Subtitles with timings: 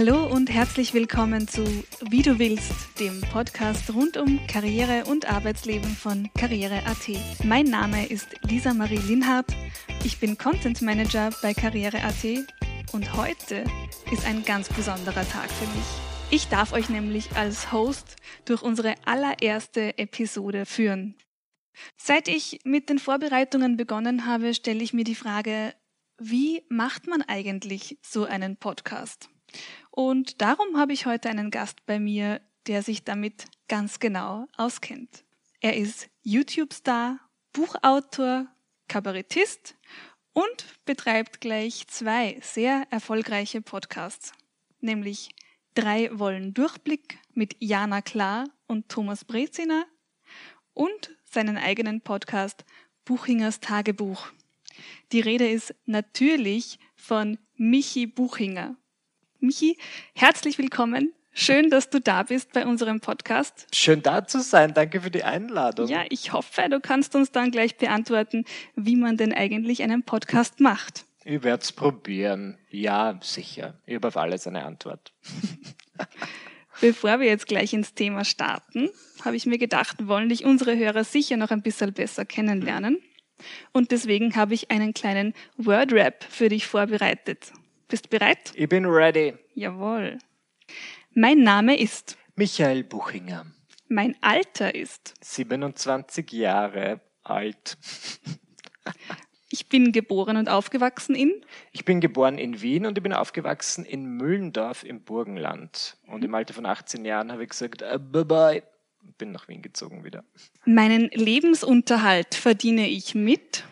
[0.00, 1.62] Hallo und herzlich willkommen zu
[2.08, 7.44] Wie du willst, dem Podcast rund um Karriere und Arbeitsleben von Karriere.at.
[7.44, 9.54] Mein Name ist Lisa Marie Linhardt.
[10.02, 12.24] Ich bin Content Manager bei Karriere.at
[12.94, 13.64] und heute
[14.10, 15.84] ist ein ganz besonderer Tag für mich.
[16.30, 21.14] Ich darf euch nämlich als Host durch unsere allererste Episode führen.
[21.98, 25.74] Seit ich mit den Vorbereitungen begonnen habe, stelle ich mir die Frage,
[26.16, 29.28] wie macht man eigentlich so einen Podcast?
[29.90, 35.24] Und darum habe ich heute einen Gast bei mir, der sich damit ganz genau auskennt.
[35.60, 37.18] Er ist YouTube-Star,
[37.52, 38.46] Buchautor,
[38.88, 39.76] Kabarettist
[40.32, 44.32] und betreibt gleich zwei sehr erfolgreiche Podcasts,
[44.80, 45.30] nämlich
[45.74, 49.86] Drei wollen Durchblick mit Jana Klar und Thomas Breziner
[50.74, 52.64] und seinen eigenen Podcast
[53.04, 54.32] Buchingers Tagebuch.
[55.12, 58.76] Die Rede ist natürlich von Michi Buchinger.
[59.40, 59.78] Michi,
[60.14, 61.14] herzlich willkommen.
[61.32, 63.66] Schön, dass du da bist bei unserem Podcast.
[63.72, 64.74] Schön da zu sein.
[64.74, 65.88] Danke für die Einladung.
[65.88, 68.44] Ja, ich hoffe, du kannst uns dann gleich beantworten,
[68.76, 71.06] wie man denn eigentlich einen Podcast macht.
[71.24, 72.58] Ich werde es probieren.
[72.68, 73.78] Ja, sicher.
[73.86, 75.14] Ich habe auf alles eine Antwort.
[76.82, 78.90] Bevor wir jetzt gleich ins Thema starten,
[79.24, 82.98] habe ich mir gedacht, wollen dich unsere Hörer sicher noch ein bisschen besser kennenlernen.
[83.72, 87.52] Und deswegen habe ich einen kleinen Word-Rap für dich vorbereitet.
[87.90, 88.52] Bist du bereit?
[88.54, 89.34] Ich bin ready.
[89.54, 90.18] Jawohl.
[91.12, 93.46] Mein Name ist Michael Buchinger.
[93.88, 97.76] Mein Alter ist 27 Jahre alt.
[99.52, 101.44] Ich bin geboren und aufgewachsen in?
[101.72, 105.96] Ich bin geboren in Wien und ich bin aufgewachsen in Müllendorf im Burgenland.
[106.06, 108.62] Und im Alter von 18 Jahren habe ich gesagt, äh, bye bye.
[109.18, 110.22] Bin nach Wien gezogen wieder.
[110.66, 113.64] Meinen Lebensunterhalt verdiene ich mit?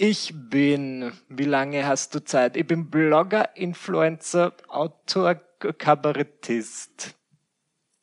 [0.00, 2.56] Ich bin, wie lange hast du Zeit?
[2.56, 7.16] Ich bin Blogger, Influencer, Autor, Kabarettist.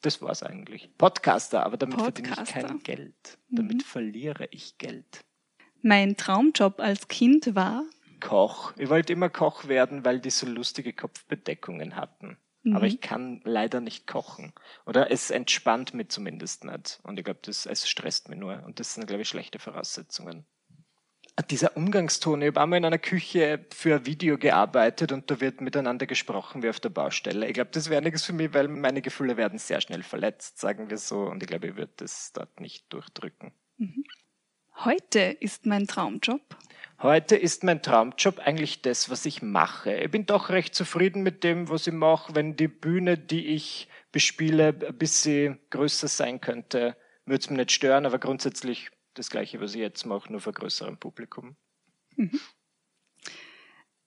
[0.01, 0.89] Das war's eigentlich.
[0.97, 2.45] Podcaster, aber damit Podcaster.
[2.45, 3.38] verdiene ich kein Geld.
[3.47, 3.81] Damit mhm.
[3.85, 5.23] verliere ich Geld.
[5.83, 7.85] Mein Traumjob als Kind war?
[8.19, 8.73] Koch.
[8.75, 12.38] Ich wollte immer Koch werden, weil die so lustige Kopfbedeckungen hatten.
[12.63, 12.75] Mhm.
[12.75, 14.51] Aber ich kann leider nicht kochen.
[14.85, 17.00] Oder es entspannt mir zumindest nicht.
[17.03, 18.62] Und ich glaube, es stresst mich nur.
[18.66, 20.45] Und das sind, glaube ich, schlechte Voraussetzungen
[21.44, 22.41] dieser Umgangston.
[22.41, 26.63] Ich habe einmal in einer Küche für ein Video gearbeitet und da wird miteinander gesprochen
[26.63, 27.47] wie auf der Baustelle.
[27.47, 30.90] Ich glaube, das wäre nichts für mich, weil meine Gefühle werden sehr schnell verletzt, sagen
[30.90, 31.24] wir so.
[31.24, 33.51] Und ich glaube, ich würde das dort nicht durchdrücken.
[33.78, 34.06] Mhm.
[34.84, 36.41] Heute ist mein Traumjob.
[37.01, 39.94] Heute ist mein Traumjob eigentlich das, was ich mache.
[39.94, 42.35] Ich bin doch recht zufrieden mit dem, was ich mache.
[42.35, 46.95] Wenn die Bühne, die ich bespiele, ein bisschen größer sein könnte,
[47.25, 50.53] würde es mich nicht stören, aber grundsätzlich das Gleiche, was ich jetzt mache, nur vor
[50.53, 51.55] größerem Publikum.
[52.15, 52.39] Mhm.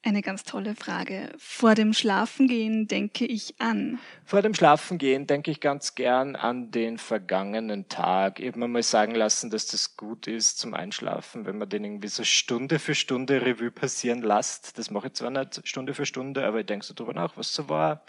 [0.04, 1.32] Eine ganz tolle Frage.
[1.38, 3.98] Vor dem Schlafengehen denke ich an.
[4.24, 8.38] Vor dem Schlafengehen denke ich ganz gern an den vergangenen Tag.
[8.38, 12.22] Eben einmal sagen lassen, dass das gut ist zum Einschlafen, wenn man den irgendwie so
[12.22, 14.78] Stunde für Stunde Revue passieren lässt.
[14.78, 17.52] Das mache ich zwar nicht Stunde für Stunde, aber ich denke so drüber nach, was
[17.52, 18.04] so war.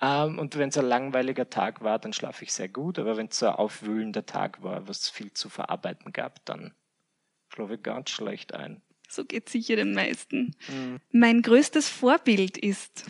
[0.00, 2.98] Ähm, und wenn es ein langweiliger Tag war, dann schlafe ich sehr gut.
[2.98, 6.74] Aber wenn es so ein aufwühlender Tag war, was viel zu verarbeiten gab, dann
[7.48, 8.82] schlafe ich ganz schlecht ein.
[9.08, 10.54] So geht sicher den meisten.
[10.68, 11.00] Mhm.
[11.12, 13.04] Mein größtes Vorbild ist.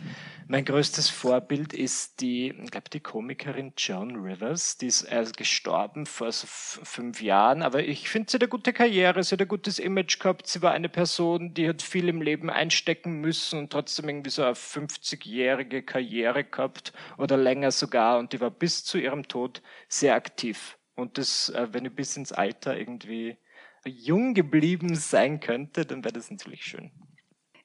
[0.49, 4.77] Mein größtes Vorbild ist die, ich glaube, die Komikerin Joan Rivers.
[4.77, 8.71] Die ist erst gestorben vor so fünf Jahren, aber ich finde, sie hat eine gute
[8.71, 10.47] Karriere, sie hat ein gutes Image gehabt.
[10.47, 14.43] Sie war eine Person, die hat viel im Leben einstecken müssen und trotzdem irgendwie so
[14.43, 20.15] eine 50-jährige Karriere gehabt oder länger sogar und die war bis zu ihrem Tod sehr
[20.15, 20.77] aktiv.
[20.95, 23.37] Und das, äh, wenn ich bis ins Alter irgendwie
[23.87, 26.91] jung geblieben sein könnte, dann wäre das natürlich schön.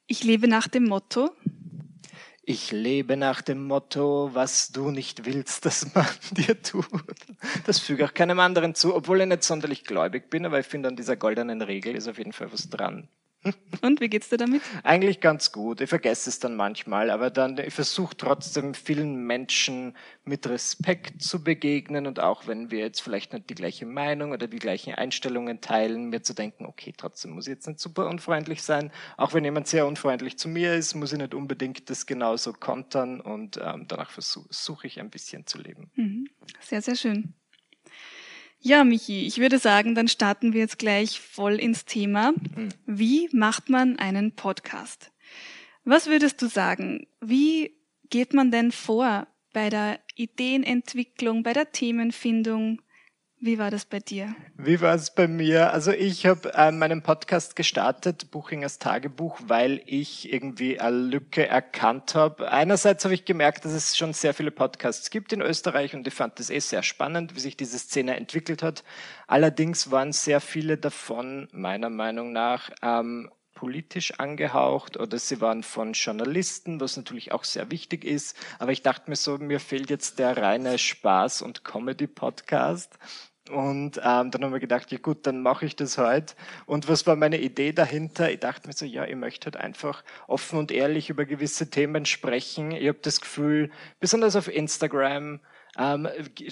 [0.06, 1.30] Ich lebe nach dem Motto.
[2.44, 6.86] Ich lebe nach dem Motto, was du nicht willst, dass man dir tut.
[7.66, 10.88] Das füge auch keinem anderen zu, obwohl ich nicht sonderlich gläubig bin, aber ich finde
[10.88, 13.08] an dieser goldenen Regel ist auf jeden Fall was dran.
[13.82, 14.62] Und wie geht's dir damit?
[14.84, 15.80] Eigentlich ganz gut.
[15.80, 21.42] Ich vergesse es dann manchmal, aber dann ich versuche trotzdem vielen Menschen mit Respekt zu
[21.42, 25.60] begegnen und auch wenn wir jetzt vielleicht nicht die gleiche Meinung oder die gleichen Einstellungen
[25.60, 28.92] teilen, mir zu denken, okay, trotzdem muss ich jetzt nicht super unfreundlich sein.
[29.16, 33.20] Auch wenn jemand sehr unfreundlich zu mir ist, muss ich nicht unbedingt das genauso kontern
[33.20, 35.90] und ähm, danach versuche ich ein bisschen zu leben.
[35.96, 36.28] Mhm.
[36.60, 37.34] Sehr, sehr schön.
[38.64, 42.30] Ja, Michi, ich würde sagen, dann starten wir jetzt gleich voll ins Thema.
[42.30, 42.68] Mhm.
[42.86, 45.10] Wie macht man einen Podcast?
[45.84, 47.08] Was würdest du sagen?
[47.20, 47.72] Wie
[48.08, 52.80] geht man denn vor bei der Ideenentwicklung, bei der Themenfindung?
[53.44, 54.36] Wie war das bei dir?
[54.56, 55.72] Wie war es bei mir?
[55.72, 62.14] Also ich habe äh, meinen Podcast gestartet, Buchingers Tagebuch, weil ich irgendwie eine Lücke erkannt
[62.14, 62.52] habe.
[62.52, 66.14] Einerseits habe ich gemerkt, dass es schon sehr viele Podcasts gibt in Österreich und ich
[66.14, 68.84] fand das eh sehr spannend, wie sich diese Szene entwickelt hat.
[69.26, 75.94] Allerdings waren sehr viele davon meiner Meinung nach ähm, politisch angehaucht oder sie waren von
[75.94, 78.36] Journalisten, was natürlich auch sehr wichtig ist.
[78.60, 83.00] Aber ich dachte mir so, mir fehlt jetzt der reine Spaß- und Comedy-Podcast.
[83.50, 86.34] Und ähm, dann haben wir gedacht, ja gut, dann mache ich das heute.
[86.64, 88.30] Und was war meine Idee dahinter?
[88.30, 92.06] Ich dachte mir so, ja, ich möchte halt einfach offen und ehrlich über gewisse Themen
[92.06, 92.70] sprechen.
[92.70, 95.40] Ich habe das Gefühl, besonders auf Instagram,
[95.78, 96.06] ähm,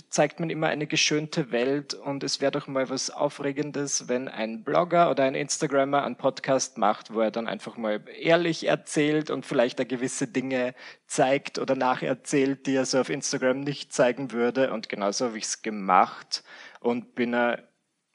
[0.09, 4.65] zeigt man immer eine geschönte Welt und es wäre doch mal was Aufregendes, wenn ein
[4.65, 9.45] Blogger oder ein Instagrammer einen Podcast macht, wo er dann einfach mal ehrlich erzählt und
[9.45, 10.75] vielleicht da gewisse Dinge
[11.07, 14.73] zeigt oder nacherzählt, die er so auf Instagram nicht zeigen würde.
[14.73, 16.43] Und genauso habe ich es gemacht
[16.81, 17.70] und bin er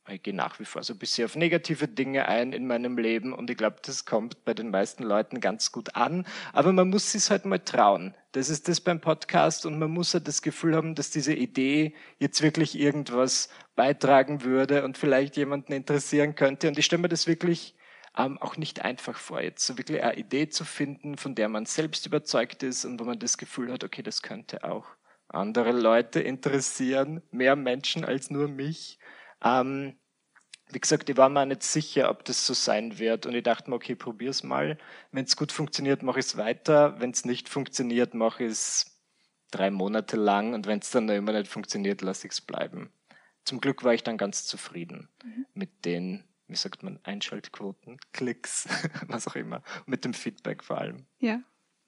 [0.07, 3.33] ich gehe nach wie vor so ein bisschen auf negative Dinge ein in meinem Leben
[3.33, 6.27] und ich glaube, das kommt bei den meisten Leuten ganz gut an.
[6.53, 8.13] Aber man muss sich halt mal trauen.
[8.33, 11.95] Das ist das beim Podcast und man muss halt das Gefühl haben, dass diese Idee
[12.19, 16.67] jetzt wirklich irgendwas beitragen würde und vielleicht jemanden interessieren könnte.
[16.67, 17.75] Und ich stelle mir das wirklich
[18.17, 21.65] ähm, auch nicht einfach vor, jetzt so wirklich eine Idee zu finden, von der man
[21.65, 24.85] selbst überzeugt ist und wo man das Gefühl hat, okay, das könnte auch
[25.27, 28.99] andere Leute interessieren, mehr Menschen als nur mich.
[29.45, 29.95] Ähm,
[30.71, 33.25] wie gesagt, ich war mir nicht sicher, ob das so sein wird.
[33.25, 34.77] Und ich dachte mir, okay, probier's mal.
[35.11, 36.99] Wenn es gut funktioniert, mache ich es weiter.
[36.99, 38.99] Wenn es nicht funktioniert, mache ich es
[39.51, 40.53] drei Monate lang.
[40.53, 42.89] Und wenn es dann immer nicht funktioniert, lasse ich es bleiben.
[43.45, 45.45] Zum Glück war ich dann ganz zufrieden mhm.
[45.53, 48.67] mit den, wie sagt man, Einschaltquoten, Klicks,
[49.07, 51.05] was auch immer, mit dem Feedback vor allem.
[51.19, 51.41] Ja,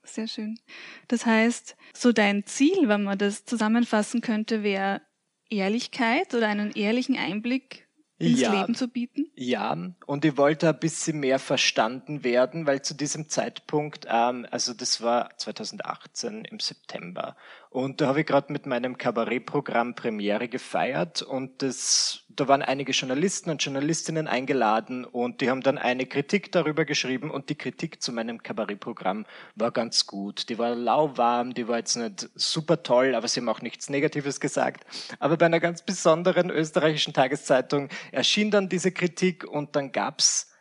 [0.03, 0.59] sehr schön.
[1.07, 5.01] Das heißt, so dein Ziel, wenn man das zusammenfassen könnte, wäre
[5.49, 7.87] Ehrlichkeit oder einen ehrlichen Einblick
[8.19, 9.27] ins ja, Leben zu bieten?
[9.35, 14.73] Ja, und ich wollte ein bisschen mehr verstanden werden, weil zu diesem Zeitpunkt, ähm, also
[14.73, 17.35] das war 2018 im September,
[17.69, 22.91] und da habe ich gerade mit meinem Kabarettprogramm Premiere gefeiert und das, da waren einige
[22.91, 28.01] Journalisten und Journalistinnen eingeladen und die haben dann eine Kritik darüber geschrieben und die Kritik
[28.01, 29.25] zu meinem Kabarettprogramm
[29.55, 30.47] war ganz gut.
[30.49, 34.39] Die war lauwarm, die war jetzt nicht super toll, aber sie haben auch nichts Negatives
[34.39, 34.85] gesagt.
[35.19, 40.51] Aber bei einer ganz besonderen österreichischen Tageszeitung erschien dann diese Kritik und dann gab's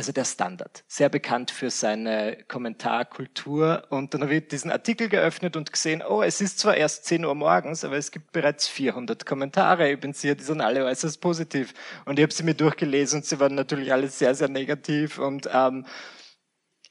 [0.00, 3.82] also der Standard, sehr bekannt für seine Kommentarkultur.
[3.90, 7.22] Und dann habe ich diesen Artikel geöffnet und gesehen, oh, es ist zwar erst 10
[7.22, 9.92] Uhr morgens, aber es gibt bereits 400 Kommentare.
[9.92, 11.74] Ich bin sicher, die sind alle äußerst positiv.
[12.06, 15.18] Und ich habe sie mir durchgelesen und sie waren natürlich alle sehr, sehr negativ.
[15.18, 15.84] Und ähm,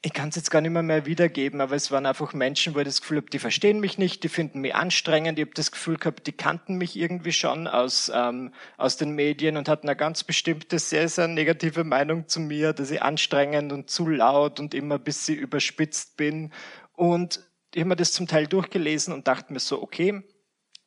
[0.02, 2.78] ich kann es jetzt gar nicht mehr, mehr wiedergeben, aber es waren einfach Menschen, wo
[2.78, 5.38] ich das Gefühl habe, die verstehen mich nicht, die finden mich anstrengend.
[5.38, 9.58] Ich habe das Gefühl gehabt, die kannten mich irgendwie schon aus, ähm, aus den Medien
[9.58, 13.90] und hatten eine ganz bestimmte, sehr, sehr negative Meinung zu mir, dass ich anstrengend und
[13.90, 16.50] zu laut und immer ein bisschen überspitzt bin.
[16.94, 17.44] Und
[17.74, 20.22] ich habe mir das zum Teil durchgelesen und dachte mir so, okay,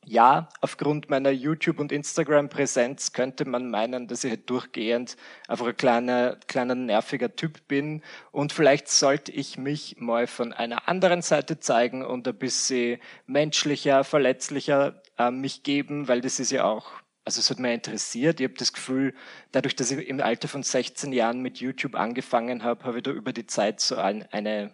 [0.06, 5.16] ja, aufgrund meiner YouTube- und Instagram-Präsenz könnte man meinen, dass ich halt durchgehend
[5.48, 8.02] einfach ein kleiner, kleiner nerviger Typ bin.
[8.32, 14.04] Und vielleicht sollte ich mich mal von einer anderen Seite zeigen und ein bisschen menschlicher,
[14.04, 16.92] verletzlicher äh, mich geben, weil das ist ja auch,
[17.26, 18.40] also es hat mich interessiert.
[18.40, 19.14] Ich habe das Gefühl,
[19.52, 23.12] dadurch, dass ich im Alter von 16 Jahren mit YouTube angefangen habe, habe ich da
[23.12, 24.74] über die Zeit so ein, eine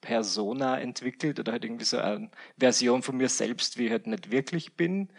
[0.00, 4.30] Persona entwickelt oder halt irgendwie so eine Version von mir selbst, wie ich halt nicht
[4.30, 5.10] wirklich bin.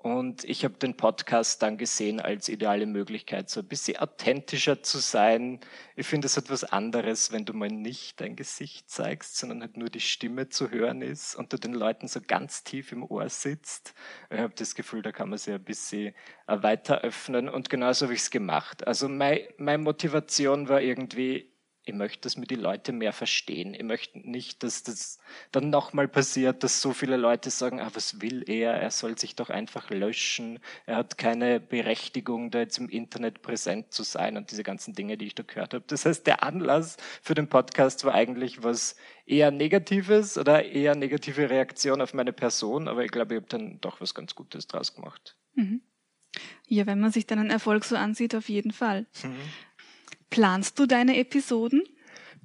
[0.00, 4.98] Und ich habe den Podcast dann gesehen als ideale Möglichkeit, so ein bisschen authentischer zu
[4.98, 5.58] sein.
[5.96, 9.90] Ich finde, es etwas anderes, wenn du mal nicht dein Gesicht zeigst, sondern halt nur
[9.90, 13.92] die Stimme zu hören ist und du den Leuten so ganz tief im Ohr sitzt.
[14.30, 16.14] Ich habe das Gefühl, da kann man sich ein bisschen
[16.46, 18.86] äh, weiter öffnen und genauso habe ich es gemacht.
[18.86, 21.52] Also meine, meine Motivation war irgendwie,
[21.88, 23.74] ich möchte, dass mir die Leute mehr verstehen.
[23.74, 25.18] Ich möchte nicht, dass das
[25.52, 28.74] dann nochmal passiert, dass so viele Leute sagen, ah, was will er?
[28.74, 30.58] Er soll sich doch einfach löschen.
[30.86, 35.16] Er hat keine Berechtigung, da jetzt im Internet präsent zu sein und diese ganzen Dinge,
[35.16, 35.84] die ich da gehört habe.
[35.86, 41.50] Das heißt, der Anlass für den Podcast war eigentlich was eher Negatives oder eher negative
[41.50, 44.94] Reaktion auf meine Person, aber ich glaube, ich habe dann doch was ganz Gutes draus
[44.94, 45.36] gemacht.
[45.54, 45.82] Mhm.
[46.66, 49.06] Ja, wenn man sich deinen Erfolg so ansieht, auf jeden Fall.
[49.22, 49.36] Mhm.
[50.30, 51.82] Planst du deine Episoden?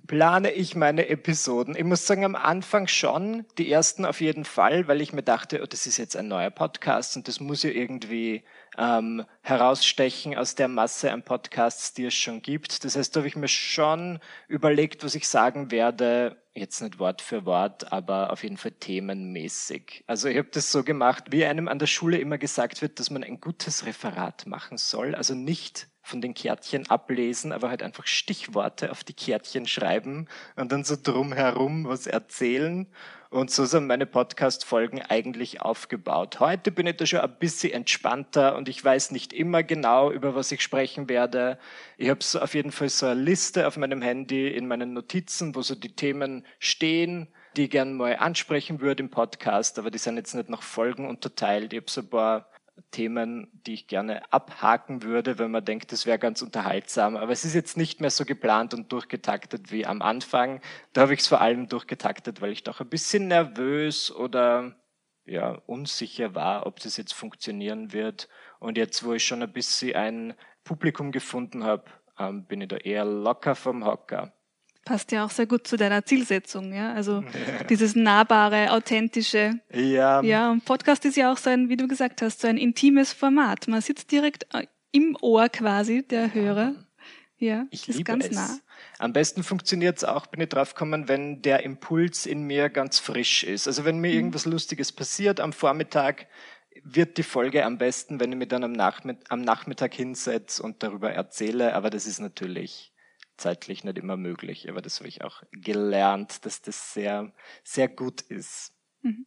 [0.08, 1.76] Plane ich meine Episoden?
[1.78, 5.62] Ich muss sagen, am Anfang schon, die ersten auf jeden Fall, weil ich mir dachte,
[5.64, 8.44] oh, das ist jetzt ein neuer Podcast und das muss ja irgendwie
[8.78, 12.84] ähm, herausstechen aus der Masse an Podcasts, die es schon gibt.
[12.84, 17.22] Das heißt, da habe ich mir schon überlegt, was ich sagen werde, jetzt nicht Wort
[17.22, 20.04] für Wort, aber auf jeden Fall themenmäßig.
[20.08, 23.10] Also ich habe das so gemacht, wie einem an der Schule immer gesagt wird, dass
[23.10, 28.06] man ein gutes Referat machen soll, also nicht von den Kärtchen ablesen, aber halt einfach
[28.06, 32.88] Stichworte auf die Kärtchen schreiben und dann so drumherum was erzählen.
[33.30, 36.40] Und so sind meine Podcast-Folgen eigentlich aufgebaut.
[36.40, 40.36] Heute bin ich da schon ein bisschen entspannter und ich weiß nicht immer genau, über
[40.36, 41.58] was ich sprechen werde.
[41.98, 45.56] Ich habe so auf jeden Fall so eine Liste auf meinem Handy in meinen Notizen,
[45.56, 49.98] wo so die Themen stehen, die ich gern mal ansprechen würde im Podcast, aber die
[49.98, 51.74] sind jetzt nicht nach Folgen unterteilt.
[51.74, 52.53] Ich habe so ein paar
[52.94, 57.18] Themen, die ich gerne abhaken würde, wenn man denkt, das wäre ganz unterhaltsam.
[57.18, 60.62] Aber es ist jetzt nicht mehr so geplant und durchgetaktet wie am Anfang.
[60.94, 64.76] Da habe ich es vor allem durchgetaktet, weil ich doch ein bisschen nervös oder
[65.26, 68.30] ja, unsicher war, ob das jetzt funktionieren wird.
[68.60, 70.34] Und jetzt, wo ich schon ein bisschen ein
[70.64, 71.86] Publikum gefunden habe,
[72.18, 74.34] ähm, bin ich da eher locker vom Hocker
[74.86, 76.94] passt ja auch sehr gut zu deiner Zielsetzung, ja.
[76.94, 77.24] Also
[77.70, 79.60] dieses nahbare, authentische.
[79.74, 80.22] Ja.
[80.22, 83.14] Ja, und Podcast ist ja auch so ein, wie du gesagt hast, so ein intimes
[83.14, 83.68] Format.
[83.68, 86.76] Man sitzt direkt äh, im Ohr quasi der Hörer.
[87.38, 88.32] Ja, ich ist ganz es.
[88.32, 88.60] nah.
[89.00, 93.00] Am besten funktioniert es auch, bin ich drauf gekommen, wenn der Impuls in mir ganz
[93.00, 93.68] frisch ist.
[93.68, 94.16] Also wenn mir mhm.
[94.16, 96.28] irgendwas Lustiges passiert am Vormittag,
[96.84, 100.84] wird die Folge am besten, wenn ich mich dann am, Nachmitt am Nachmittag hinsetze und
[100.84, 101.76] darüber erzähle.
[101.76, 102.93] Aber das ist natürlich
[103.38, 104.70] zeitlich nicht immer möglich.
[104.70, 107.32] Aber das habe ich auch gelernt, dass das sehr,
[107.64, 108.74] sehr gut ist.
[109.02, 109.26] Mhm.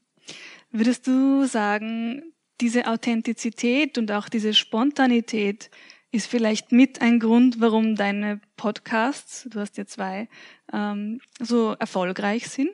[0.70, 5.70] Würdest du sagen, diese Authentizität und auch diese Spontanität
[6.10, 10.28] ist vielleicht mit ein Grund, warum deine Podcasts, du hast ja zwei,
[10.72, 12.70] ähm, so erfolgreich sind?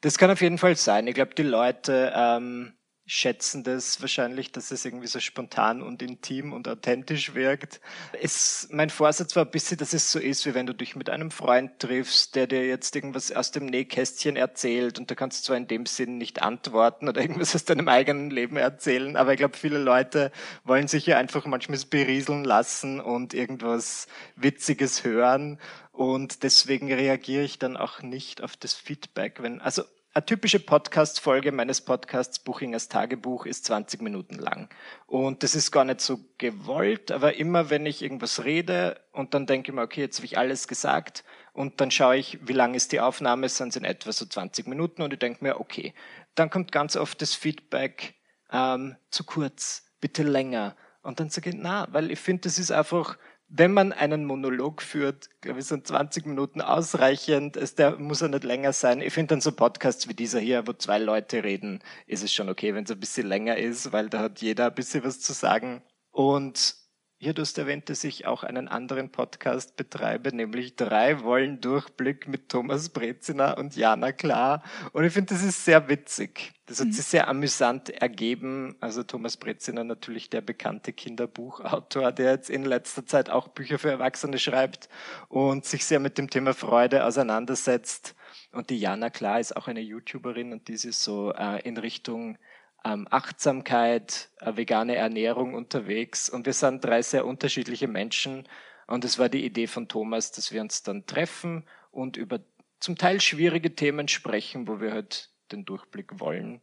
[0.00, 1.06] Das kann auf jeden Fall sein.
[1.06, 2.74] Ich glaube, die Leute ähm,
[3.08, 7.80] schätzen das wahrscheinlich, dass es irgendwie so spontan und intim und authentisch wirkt.
[8.20, 11.08] Es, mein Vorsatz war ein bisschen, dass es so ist, wie wenn du dich mit
[11.08, 15.56] einem Freund triffst, der dir jetzt irgendwas aus dem Nähkästchen erzählt und du kannst zwar
[15.56, 19.56] in dem Sinn nicht antworten oder irgendwas aus deinem eigenen Leben erzählen, aber ich glaube,
[19.56, 20.30] viele Leute
[20.64, 25.58] wollen sich ja einfach manchmal berieseln lassen und irgendwas Witziges hören
[25.92, 29.82] und deswegen reagiere ich dann auch nicht auf das Feedback, wenn, also
[30.24, 34.68] typische Podcast-Folge meines Podcasts Buchingers Tagebuch ist 20 Minuten lang.
[35.06, 39.46] Und das ist gar nicht so gewollt, aber immer wenn ich irgendwas rede und dann
[39.46, 42.74] denke ich mir, okay, jetzt habe ich alles gesagt und dann schaue ich, wie lang
[42.74, 45.94] ist die Aufnahme, sind es in etwa so 20 Minuten und ich denke mir, okay,
[46.34, 48.14] dann kommt ganz oft das Feedback,
[48.50, 50.76] ähm, zu kurz, bitte länger.
[51.02, 54.82] Und dann sage ich, na, weil ich finde, das ist einfach wenn man einen Monolog
[54.82, 57.56] führt, glaube ich, sind 20 Minuten ausreichend.
[57.56, 59.00] Es, der muss ja nicht länger sein.
[59.00, 62.50] Ich finde dann so Podcasts wie dieser hier, wo zwei Leute reden, ist es schon
[62.50, 65.32] okay, wenn es ein bisschen länger ist, weil da hat jeder ein bisschen was zu
[65.32, 65.82] sagen.
[66.10, 66.74] Und
[67.20, 72.28] hier, du hast erwähnt, dass ich auch einen anderen Podcast betreibe, nämlich drei Wollen Durchblick
[72.28, 74.62] mit Thomas Brezina und Jana Klar.
[74.92, 76.52] Und ich finde, das ist sehr witzig.
[76.66, 76.92] Das hat mhm.
[76.92, 78.76] sich sehr amüsant ergeben.
[78.78, 83.90] Also Thomas Brezina natürlich der bekannte Kinderbuchautor, der jetzt in letzter Zeit auch Bücher für
[83.90, 84.88] Erwachsene schreibt
[85.28, 88.14] und sich sehr mit dem Thema Freude auseinandersetzt.
[88.52, 92.38] Und die Jana Klar ist auch eine YouTuberin und die ist so äh, in Richtung
[92.84, 98.48] ähm, Achtsamkeit, äh, vegane Ernährung unterwegs und wir sind drei sehr unterschiedliche Menschen
[98.86, 102.40] und es war die Idee von Thomas, dass wir uns dann treffen und über
[102.80, 106.60] zum Teil schwierige Themen sprechen, wo wir halt den Durchblick wollen.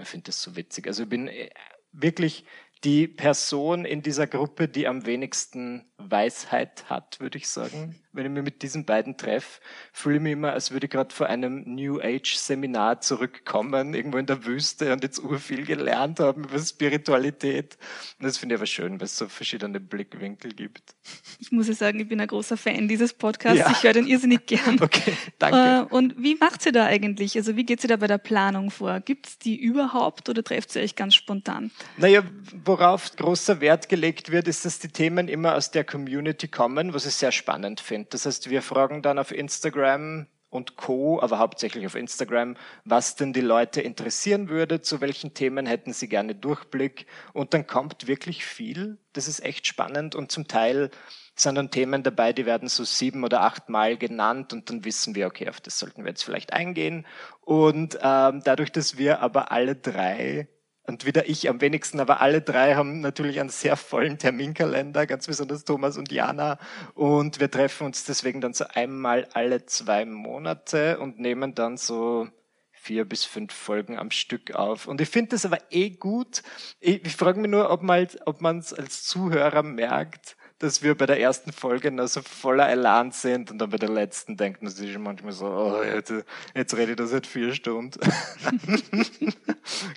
[0.00, 0.86] Ich finde das so witzig.
[0.86, 1.50] Also ich bin äh,
[1.92, 2.44] wirklich
[2.84, 8.02] die Person in dieser Gruppe, die am wenigsten Weisheit hat, würde ich sagen.
[8.12, 9.60] Wenn ich mich mit diesen beiden treffe,
[9.92, 14.18] fühle ich mich immer, als würde ich gerade vor einem New Age Seminar zurückkommen, irgendwo
[14.18, 17.78] in der Wüste und jetzt urviel gelernt haben über Spiritualität.
[18.18, 20.94] Und das finde ich aber schön, weil es so verschiedene Blickwinkel gibt.
[21.38, 23.58] Ich muss ja sagen, ich bin ein großer Fan dieses Podcasts.
[23.58, 23.70] Ja.
[23.70, 24.78] Ich höre den irrsinnig gern.
[24.90, 25.88] Okay, danke.
[25.90, 27.36] Äh, und wie macht sie da eigentlich?
[27.36, 29.00] Also wie geht sie da bei der Planung vor?
[29.00, 31.70] Gibt es die überhaupt oder trefft sie euch ganz spontan?
[31.96, 32.22] Naja,
[32.64, 37.06] worauf großer Wert gelegt wird, ist, dass die Themen immer aus der Community kommen, was
[37.06, 37.99] ich sehr spannend finde.
[38.08, 43.32] Das heißt, wir fragen dann auf Instagram und Co., aber hauptsächlich auf Instagram, was denn
[43.32, 47.06] die Leute interessieren würde, zu welchen Themen hätten sie gerne Durchblick.
[47.32, 48.98] Und dann kommt wirklich viel.
[49.12, 50.90] Das ist echt spannend und zum Teil
[51.36, 55.14] sind dann Themen dabei, die werden so sieben oder acht Mal genannt und dann wissen
[55.14, 57.06] wir, okay, auf das sollten wir jetzt vielleicht eingehen.
[57.40, 60.48] Und ähm, dadurch, dass wir aber alle drei
[60.90, 65.28] und wieder ich am wenigsten, aber alle drei haben natürlich einen sehr vollen Terminkalender, ganz
[65.28, 66.58] besonders Thomas und Jana.
[66.94, 72.26] Und wir treffen uns deswegen dann so einmal alle zwei Monate und nehmen dann so
[72.72, 74.88] vier bis fünf Folgen am Stück auf.
[74.88, 76.42] Und ich finde das aber eh gut.
[76.80, 81.18] Ich, ich frage mich nur, ob man es als Zuhörer merkt, dass wir bei der
[81.18, 84.96] ersten Folge noch so voller Elan sind und dann bei der letzten denkt man sich
[84.98, 86.12] manchmal so, oh, jetzt,
[86.54, 87.98] jetzt rede ich das seit vier Stunden.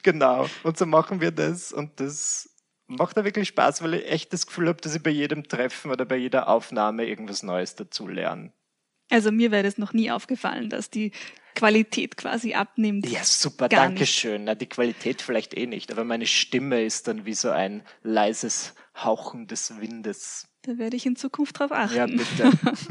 [0.03, 0.47] genau.
[0.63, 2.49] Und so machen wir das und das
[2.87, 5.91] macht da wirklich Spaß, weil ich echt das Gefühl habe, dass ich bei jedem Treffen
[5.91, 8.53] oder bei jeder Aufnahme irgendwas Neues dazu lerne.
[9.09, 11.11] Also mir wäre das noch nie aufgefallen, dass die
[11.55, 13.07] Qualität quasi abnimmt.
[13.09, 14.45] Ja, super, danke schön.
[14.45, 18.73] Na, die Qualität vielleicht eh nicht, aber meine Stimme ist dann wie so ein leises
[18.95, 20.47] Hauchen des Windes.
[20.63, 21.95] Da werde ich in Zukunft drauf achten.
[21.95, 22.51] Ja, bitte.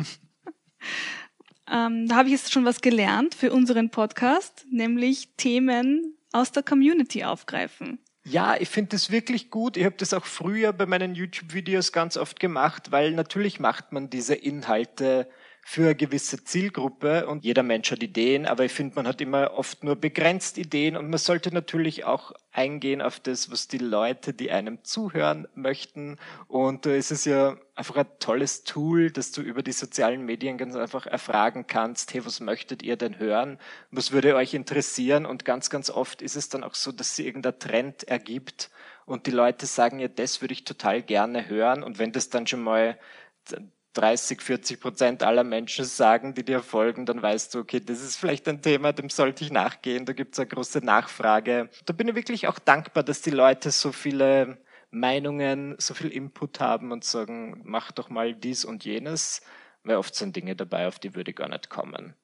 [1.71, 6.63] ähm, da habe ich jetzt schon was gelernt für unseren Podcast, nämlich Themen aus der
[6.63, 7.99] Community aufgreifen.
[8.25, 9.77] Ja, ich finde das wirklich gut.
[9.77, 14.11] Ich habe das auch früher bei meinen YouTube-Videos ganz oft gemacht, weil natürlich macht man
[14.11, 15.29] diese Inhalte
[15.65, 19.53] für eine gewisse Zielgruppe und jeder Mensch hat Ideen, aber ich finde, man hat immer
[19.53, 24.35] oft nur begrenzt Ideen und man sollte natürlich auch eingehen auf das, was die Leute,
[24.35, 26.19] die einem zuhören möchten.
[26.49, 30.59] Und da ist es ja einfach ein tolles Tool, dass du über die sozialen Medien
[30.59, 33.59] ganz einfach erfragen kannst, hey, was möchtet ihr denn hören?
[33.93, 35.25] Was würde euch interessieren?
[35.25, 38.71] Und ganz, ganz oft ist es dann auch so, dass sie irgendein Trend ergibt
[39.07, 41.85] und die Leute sagen, ja, das würde ich total gerne hören.
[41.85, 42.99] Und wenn das dann schon mal
[43.95, 48.17] 30, 40 Prozent aller Menschen sagen, die dir folgen, dann weißt du, okay, das ist
[48.17, 51.69] vielleicht ein Thema, dem sollte ich nachgehen, da gibt es eine große Nachfrage.
[51.85, 54.59] Da bin ich wirklich auch dankbar, dass die Leute so viele
[54.91, 59.43] Meinungen, so viel Input haben und sagen, mach doch mal dies und jenes,
[59.85, 62.15] weil oft sind Dinge dabei, auf die würde ich gar nicht kommen.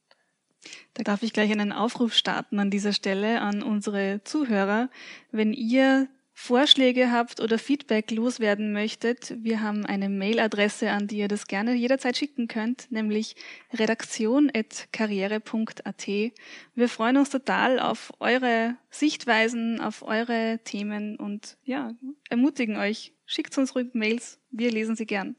[0.95, 4.91] Da darf ich gleich einen Aufruf starten an dieser Stelle an unsere Zuhörer.
[5.31, 6.09] Wenn ihr
[6.41, 11.75] Vorschläge habt oder Feedback loswerden möchtet, wir haben eine Mailadresse, an die ihr das gerne
[11.75, 13.35] jederzeit schicken könnt, nämlich
[13.75, 16.07] redaktion.karriere.at.
[16.07, 21.95] Wir freuen uns total auf eure Sichtweisen, auf eure Themen und ja,
[22.31, 23.17] ermutigen euch.
[23.27, 25.35] Schickt uns ruhig Mails, wir lesen sie gern.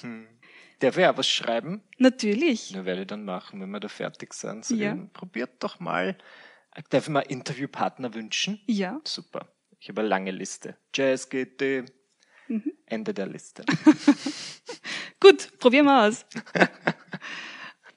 [0.00, 0.26] Hm.
[0.80, 1.84] Darf ich auch was schreiben?
[1.98, 2.72] Natürlich.
[2.72, 4.64] Das werde ich dann machen, wenn wir da fertig sind.
[4.64, 4.96] So ja.
[5.12, 6.18] Probiert doch mal.
[6.90, 8.60] Darf ich mal Interviewpartner wünschen?
[8.66, 9.00] Ja.
[9.04, 9.46] Super.
[9.80, 10.76] Ich habe eine lange Liste.
[10.94, 11.84] Jazz GT.
[12.48, 12.72] Mhm.
[12.86, 13.64] Ende der Liste.
[15.20, 16.26] Gut, probieren wir aus.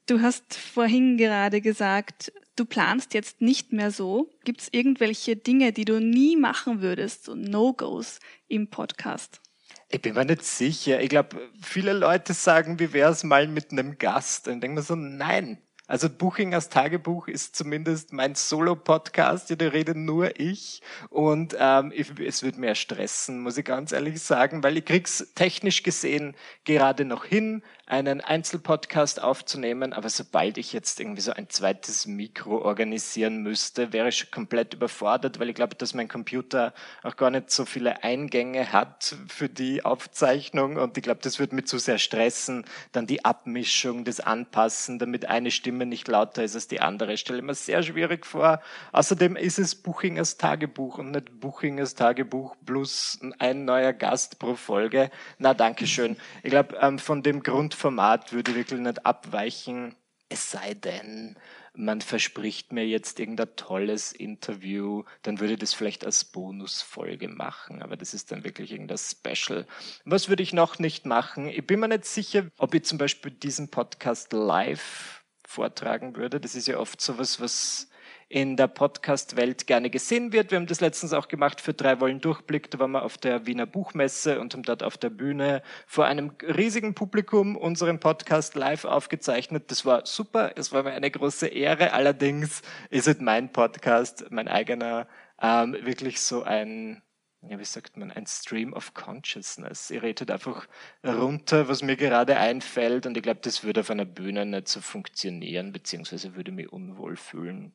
[0.06, 4.30] Du hast vorhin gerade gesagt, du planst jetzt nicht mehr so.
[4.44, 9.40] Gibt es irgendwelche Dinge, die du nie machen würdest, so No-Gos im Podcast?
[9.88, 11.00] Ich bin mir nicht sicher.
[11.00, 14.50] Ich glaube, viele Leute sagen, wie wäre es mal mit einem Gast?
[14.50, 19.68] Und ich denke mir so, nein, also Buchingers Tagebuch ist zumindest mein Solo-Podcast, ja, da
[19.68, 20.82] rede nur ich.
[21.10, 25.34] Und ähm, ich, es wird mehr stressen, muss ich ganz ehrlich sagen, weil ich krieg's
[25.36, 31.50] technisch gesehen gerade noch hin, einen Einzelpodcast aufzunehmen, aber sobald ich jetzt irgendwie so ein
[31.50, 36.74] zweites Mikro organisieren müsste, wäre ich schon komplett überfordert, weil ich glaube, dass mein Computer
[37.04, 41.56] auch gar nicht so viele Eingänge hat für die Aufzeichnung und ich glaube, das würde
[41.56, 46.56] mich zu sehr stressen, dann die Abmischung, das Anpassen, damit eine Stimme nicht lauter ist
[46.56, 48.62] als die andere, stelle ich mir sehr schwierig vor.
[48.94, 55.12] Außerdem ist es Buchingers Tagebuch und nicht Buchingers Tagebuch plus ein neuer Gast pro Folge.
[55.38, 56.16] Na, danke schön.
[56.44, 59.96] Ich glaube, ähm, von dem Grund Format würde wirklich nicht abweichen,
[60.30, 61.36] es sei denn,
[61.76, 67.98] man verspricht mir jetzt irgendein tolles Interview, dann würde das vielleicht als Bonusfolge machen, aber
[67.98, 69.68] das ist dann wirklich irgendein Special.
[70.06, 71.48] Was würde ich noch nicht machen?
[71.48, 76.40] Ich bin mir nicht sicher, ob ich zum Beispiel diesen Podcast live vortragen würde.
[76.40, 77.90] Das ist ja oft sowas, was
[78.34, 80.50] in der Podcast-Welt gerne gesehen wird.
[80.50, 82.72] Wir haben das letztens auch gemacht für drei Wollen Durchblick.
[82.72, 86.32] Da waren wir auf der Wiener Buchmesse und haben dort auf der Bühne vor einem
[86.42, 89.70] riesigen Publikum unseren Podcast live aufgezeichnet.
[89.70, 90.54] Das war super.
[90.56, 91.94] Es war mir eine große Ehre.
[91.94, 95.08] Allerdings ist es mein Podcast, mein eigener,
[95.40, 97.04] ähm, wirklich so ein
[97.48, 99.92] ja, wie sagt man, ein Stream of Consciousness.
[99.92, 100.66] Ihr redet einfach
[101.06, 104.82] runter, was mir gerade einfällt und ich glaube, das würde auf einer Bühne nicht so
[104.82, 107.74] funktionieren, beziehungsweise würde mich unwohl fühlen.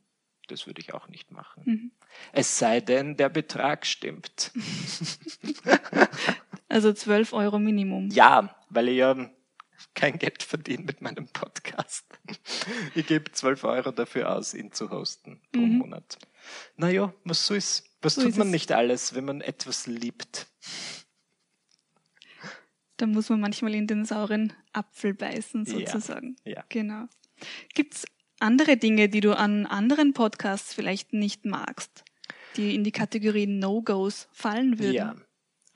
[0.48, 1.62] Das würde ich auch nicht machen.
[1.64, 1.90] Mhm.
[2.32, 4.50] Es sei denn, der Betrag stimmt.
[6.68, 8.11] also 12 Euro Minimum.
[8.11, 9.30] Ja, weil ich ja
[9.94, 12.06] kein Geld verdiene mit meinem Podcast.
[12.94, 15.78] Ich gebe 12 Euro dafür aus, ihn zu hosten pro mhm.
[15.78, 16.18] Monat.
[16.76, 17.84] Naja, was so ist.
[18.00, 18.52] Was so tut ist man es.
[18.52, 20.46] nicht alles, wenn man etwas liebt?
[22.96, 26.37] Da muss man manchmal in den sauren Apfel beißen, sozusagen.
[26.44, 26.64] Ja, ja.
[26.68, 27.06] Genau.
[27.74, 28.06] Gibt es
[28.40, 32.05] andere Dinge, die du an anderen Podcasts vielleicht nicht magst,
[32.57, 35.24] die in die Kategorie No-Gos fallen würden?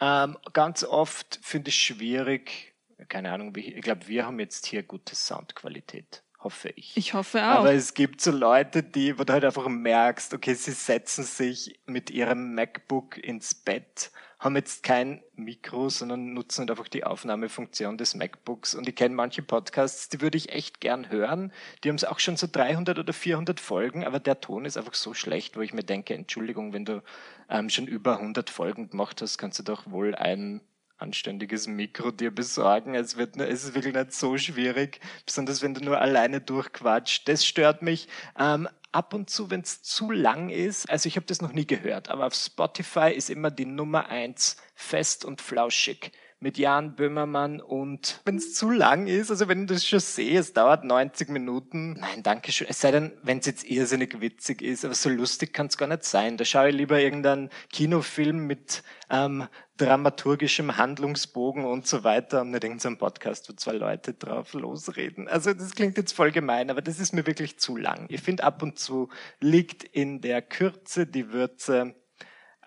[0.00, 2.74] Ja, ähm, ganz oft finde ich schwierig,
[3.08, 6.96] keine Ahnung, ich glaube, wir haben jetzt hier gute Soundqualität hoffe ich.
[6.96, 7.60] Ich hoffe auch.
[7.60, 11.80] Aber es gibt so Leute, die, wo du halt einfach merkst, okay, sie setzen sich
[11.86, 14.10] mit ihrem MacBook ins Bett,
[14.42, 18.74] haben jetzt kein Mikro, sondern nutzen halt einfach die Aufnahmefunktion des MacBooks.
[18.74, 21.52] Und ich kenne manche Podcasts, die würde ich echt gern hören.
[21.82, 25.14] Die haben auch schon so 300 oder 400 Folgen, aber der Ton ist einfach so
[25.14, 27.04] schlecht, wo ich mir denke, Entschuldigung, wenn du
[27.48, 30.60] ähm, schon über 100 Folgen gemacht hast, kannst du doch wohl ein
[30.98, 32.94] anständiges Mikro dir besorgen.
[32.96, 37.28] Es, wird, es ist wirklich nicht so schwierig, besonders wenn du nur alleine durchquatscht.
[37.28, 38.08] Das stört mich.
[38.38, 41.66] Ähm, ab und zu, wenn es zu lang ist, also ich habe das noch nie
[41.66, 47.60] gehört, aber auf Spotify ist immer die Nummer eins fest und flauschig mit Jan Böhmermann
[47.60, 51.28] und wenn es zu lang ist, also wenn du das schon sehe, es dauert 90
[51.28, 52.66] Minuten, nein, danke schön.
[52.68, 55.86] Es sei denn, wenn es jetzt irrsinnig witzig ist, aber so lustig kann es gar
[55.86, 56.36] nicht sein.
[56.36, 62.64] Da schaue ich lieber irgendeinen Kinofilm mit ähm, dramaturgischem Handlungsbogen und so weiter und nicht
[62.64, 65.28] irgendeinen Podcast, wo zwei Leute drauf losreden.
[65.28, 68.06] Also das klingt jetzt voll gemein, aber das ist mir wirklich zu lang.
[68.08, 69.08] Ich finde, ab und zu
[69.40, 71.94] liegt in der Kürze die Würze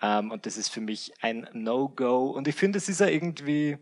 [0.02, 2.30] ähm, und das ist für mich ein No-Go.
[2.30, 3.78] Und ich finde, es ist ja irgendwie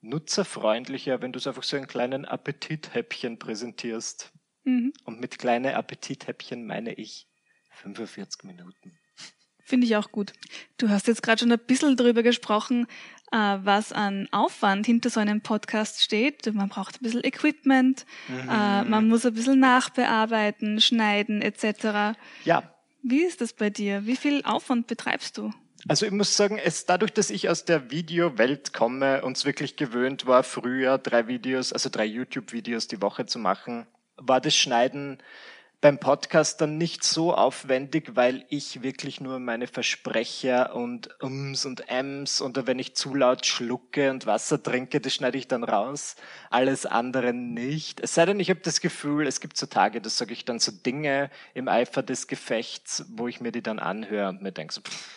[0.00, 4.32] nutzerfreundlicher, wenn du es einfach so einen kleinen Appetithäppchen präsentierst.
[4.64, 4.92] Mhm.
[5.04, 7.28] Und mit kleinen Appetithäppchen meine ich
[7.70, 8.98] 45 Minuten.
[9.64, 10.32] Finde ich auch gut.
[10.78, 12.86] Du hast jetzt gerade schon ein bisschen darüber gesprochen,
[13.32, 16.46] äh, was an Aufwand hinter so einem Podcast steht.
[16.54, 18.48] Man braucht ein bisschen Equipment, mhm.
[18.48, 22.16] äh, man muss ein bisschen nachbearbeiten, schneiden etc.
[22.44, 24.06] Ja, wie ist das bei dir?
[24.06, 25.52] Wie viel Aufwand betreibst du?
[25.88, 29.76] Also ich muss sagen, es dadurch, dass ich aus der Videowelt komme und es wirklich
[29.76, 35.18] gewöhnt war, früher drei Videos, also drei YouTube-Videos die Woche zu machen, war das Schneiden
[35.86, 41.88] beim Podcast dann nicht so aufwendig, weil ich wirklich nur meine Versprecher und Ums und
[41.88, 46.16] Ems oder wenn ich zu laut schlucke und Wasser trinke, das schneide ich dann raus.
[46.50, 48.00] Alles andere nicht.
[48.00, 50.58] Es sei denn, ich habe das Gefühl, es gibt so Tage, da sage ich dann
[50.58, 54.74] so Dinge im Eifer des Gefechts, wo ich mir die dann anhöre und mir denke
[54.74, 55.08] so, pff,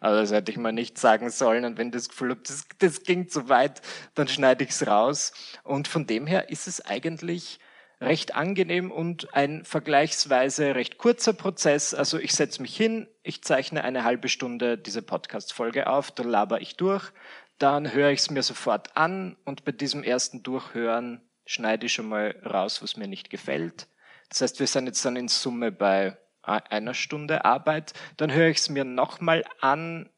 [0.00, 1.64] also das hätte ich mal nicht sagen sollen.
[1.64, 3.82] Und wenn das Gefühl habe, das, das ging zu weit,
[4.14, 5.32] dann schneide ich es raus.
[5.64, 7.58] Und von dem her ist es eigentlich
[8.02, 11.94] recht angenehm und ein vergleichsweise recht kurzer Prozess.
[11.94, 16.60] Also ich setze mich hin, ich zeichne eine halbe Stunde diese Podcast-Folge auf, dann laber
[16.60, 17.12] ich durch,
[17.58, 22.08] dann höre ich es mir sofort an und bei diesem ersten Durchhören schneide ich schon
[22.08, 23.88] mal raus, was mir nicht gefällt.
[24.28, 27.92] Das heißt, wir sind jetzt dann in Summe bei einer Stunde Arbeit.
[28.16, 30.08] Dann höre ich es mir nochmal an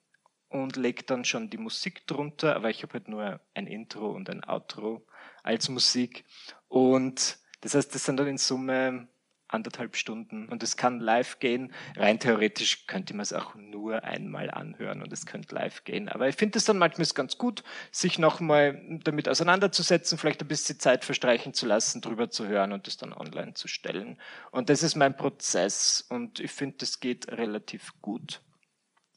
[0.49, 4.31] und lege dann schon die Musik drunter, aber ich habe halt nur ein Intro und
[4.31, 5.05] ein Outro
[5.43, 6.25] als Musik.
[6.69, 9.09] Und das heißt, das sind dann in Summe
[9.49, 11.73] anderthalb Stunden und es kann live gehen.
[11.97, 16.11] Rein theoretisch könnte man es auch nur einmal anhören und es könnte live gehen.
[16.11, 20.79] Aber ich finde es dann manchmal ganz gut, sich nochmal damit auseinanderzusetzen, vielleicht ein bisschen
[20.79, 24.19] Zeit verstreichen zu lassen, drüber zu hören und es dann online zu stellen.
[24.51, 28.43] Und das ist mein Prozess und ich finde, das geht relativ gut.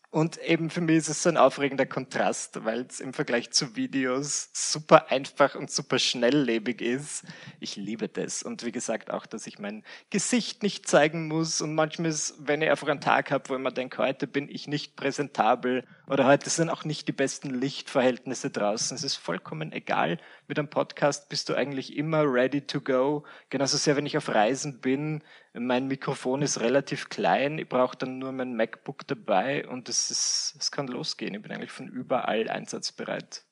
[0.10, 3.76] Und eben für mich ist es so ein aufregender Kontrast, weil es im Vergleich zu
[3.76, 7.26] Videos super einfach und super schnelllebig ist.
[7.60, 8.41] Ich liebe das.
[8.41, 11.60] Und wie gesagt auch, dass ich mein Gesicht nicht zeigen muss.
[11.60, 14.48] Und manchmal ist, wenn ich einfach einen Tag habe, wo ich mir denke, heute bin
[14.48, 18.96] ich nicht präsentabel oder heute sind auch nicht die besten Lichtverhältnisse draußen.
[18.96, 20.20] Es ist vollkommen egal.
[20.48, 23.26] Mit einem Podcast bist du eigentlich immer ready to go.
[23.50, 25.22] Genauso sehr, wenn ich auf Reisen bin.
[25.60, 27.58] Mein Mikrofon ist relativ klein.
[27.58, 31.36] Ich brauche dann nur mein MacBook dabei und es, ist, es kann losgehen.
[31.36, 33.43] Ich bin eigentlich von überall einsatzbereit.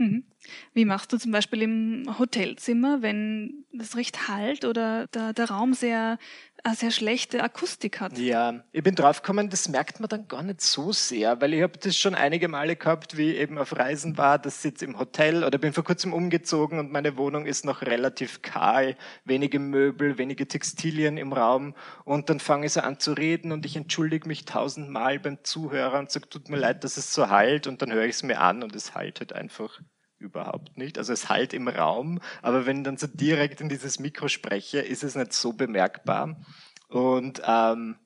[0.00, 0.24] Mhm.
[0.72, 5.74] Wie machst du zum Beispiel im Hotelzimmer, wenn das recht halt oder der, der Raum
[5.74, 6.18] sehr,
[6.64, 8.18] eine sehr schlechte Akustik hat?
[8.18, 11.78] Ja, ich bin draufgekommen, das merkt man dann gar nicht so sehr, weil ich habe
[11.78, 15.44] das schon einige Male gehabt, wie ich eben auf Reisen war, das sitzt im Hotel
[15.44, 20.46] oder bin vor kurzem umgezogen und meine Wohnung ist noch relativ kahl, wenige Möbel, wenige
[20.46, 24.44] Textilien im Raum und dann fange ich so an zu reden und ich entschuldige mich
[24.44, 28.04] tausendmal beim Zuhörer und sage, tut mir leid, dass es so halt und dann höre
[28.04, 29.80] ich es mir an und es haltet einfach
[30.20, 30.98] überhaupt nicht.
[30.98, 34.80] Also es halt im Raum, aber wenn ich dann so direkt in dieses Mikro spreche,
[34.80, 36.40] ist es nicht so bemerkbar.
[36.88, 37.96] Und ähm,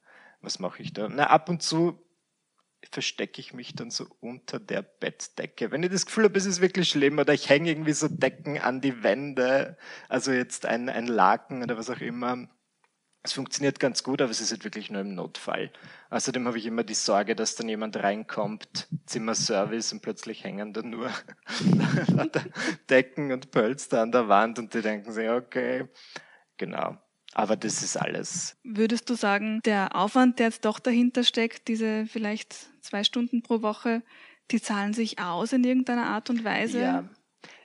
[0.41, 1.09] was mache ich da?
[1.09, 2.01] Na, ab und zu
[2.91, 5.71] verstecke ich mich dann so unter der Bettdecke.
[5.71, 8.59] Wenn ich das Gefühl habe, es ist wirklich schlimm oder ich hänge irgendwie so Decken
[8.59, 9.77] an die Wände,
[10.09, 12.49] also jetzt ein, ein Laken oder was auch immer,
[13.25, 15.73] es funktioniert ganz gut, aber es ist halt wirklich nur im Notfall.
[16.11, 20.83] Außerdem habe ich immer die Sorge, dass dann jemand reinkommt, Zimmerservice und plötzlich hängen da
[20.83, 21.11] nur
[22.91, 25.89] Decken und Pölster an der Wand und die denken sich, okay,
[26.59, 26.99] genau.
[27.33, 28.59] Aber das ist alles.
[28.63, 33.63] Würdest du sagen, der Aufwand, der jetzt doch dahinter steckt, diese vielleicht zwei Stunden pro
[33.63, 34.03] Woche,
[34.51, 36.81] die zahlen sich aus in irgendeiner Art und Weise?
[36.81, 37.09] Ja,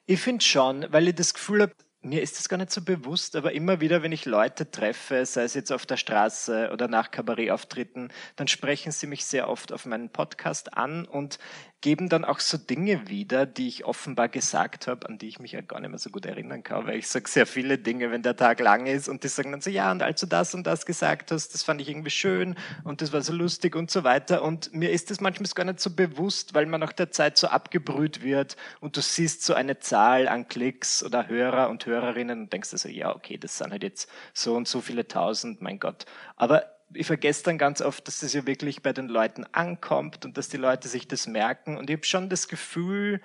[0.06, 3.36] ich finde schon, weil ich das Gefühl habe, mir ist das gar nicht so bewusst,
[3.36, 7.12] aber immer wieder, wenn ich Leute treffe, sei es jetzt auf der Straße oder nach
[7.12, 11.40] Kabarettauftritten, dann sprechen sie mich sehr oft auf meinen Podcast an und
[11.82, 15.54] geben dann auch so Dinge wieder, die ich offenbar gesagt habe, an die ich mich
[15.54, 18.22] ja gar nicht mehr so gut erinnern kann, weil ich sage sehr viele Dinge, wenn
[18.22, 20.68] der Tag lang ist und die sagen dann so, ja, und als du das und
[20.68, 24.04] das gesagt hast, das fand ich irgendwie schön und das war so lustig und so
[24.04, 27.38] weiter und mir ist das manchmal gar nicht so bewusst, weil man nach der Zeit
[27.38, 32.42] so abgebrüht wird und du siehst so eine Zahl an Klicks oder Hörer und Hörerinnen
[32.42, 35.80] und denkst also, ja, okay, das sind halt jetzt so und so viele tausend, mein
[35.80, 36.06] Gott.
[36.36, 40.38] Aber ich vergesse dann ganz oft, dass das ja wirklich bei den Leuten ankommt und
[40.38, 41.78] dass die Leute sich das merken.
[41.78, 43.22] Und ich habe schon das Gefühl,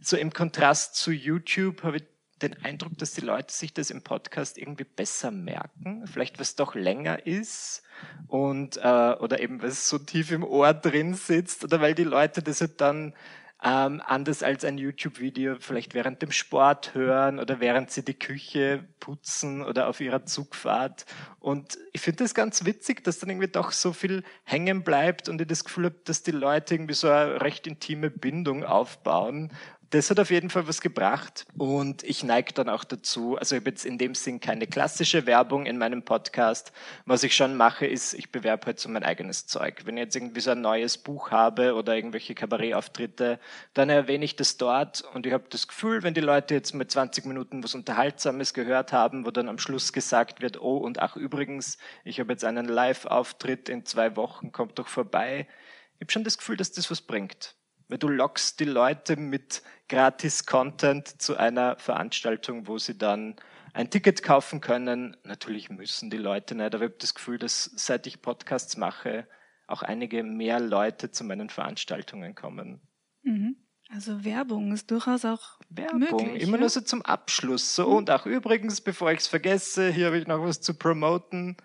[0.00, 2.04] so im Kontrast zu YouTube habe ich
[2.42, 6.74] den Eindruck, dass die Leute sich das im Podcast irgendwie besser merken, vielleicht was doch
[6.74, 7.82] länger ist
[8.28, 12.42] und äh, oder eben was so tief im Ohr drin sitzt oder weil die Leute
[12.42, 13.12] das halt dann
[13.62, 18.84] ähm, anders als ein YouTube-Video vielleicht während dem Sport hören oder während sie die Küche
[19.00, 21.06] putzen oder auf ihrer Zugfahrt.
[21.40, 25.40] Und ich finde das ganz witzig, dass dann irgendwie doch so viel hängen bleibt und
[25.40, 29.52] ich das Gefühl habe, dass die Leute irgendwie so eine recht intime Bindung aufbauen
[29.90, 33.62] das hat auf jeden Fall was gebracht und ich neige dann auch dazu, also ich
[33.62, 36.72] habe jetzt in dem Sinn keine klassische Werbung in meinem Podcast.
[37.06, 39.86] Was ich schon mache, ist, ich bewerbe halt so mein eigenes Zeug.
[39.86, 43.40] Wenn ich jetzt irgendwie so ein neues Buch habe oder irgendwelche Kabarettauftritte,
[43.72, 46.90] dann erwähne ich das dort und ich habe das Gefühl, wenn die Leute jetzt mit
[46.90, 51.16] 20 Minuten was Unterhaltsames gehört haben, wo dann am Schluss gesagt wird, oh und ach
[51.16, 55.48] übrigens, ich habe jetzt einen Live-Auftritt in zwei Wochen, kommt doch vorbei.
[55.94, 57.57] Ich habe schon das Gefühl, dass das was bringt.
[57.88, 63.36] Weil du lockst die Leute mit Gratis-Content zu einer Veranstaltung, wo sie dann
[63.72, 65.16] ein Ticket kaufen können.
[65.24, 69.26] Natürlich müssen die Leute nicht, aber ich habe das Gefühl, dass seit ich Podcasts mache,
[69.66, 72.80] auch einige mehr Leute zu meinen Veranstaltungen kommen.
[73.22, 73.56] Mhm.
[73.90, 76.60] Also Werbung ist durchaus auch Werbung, möglich, immer ja?
[76.60, 77.74] nur so zum Abschluss.
[77.74, 77.96] So, mhm.
[77.96, 81.56] und auch übrigens, bevor ich es vergesse, hier habe ich noch was zu promoten.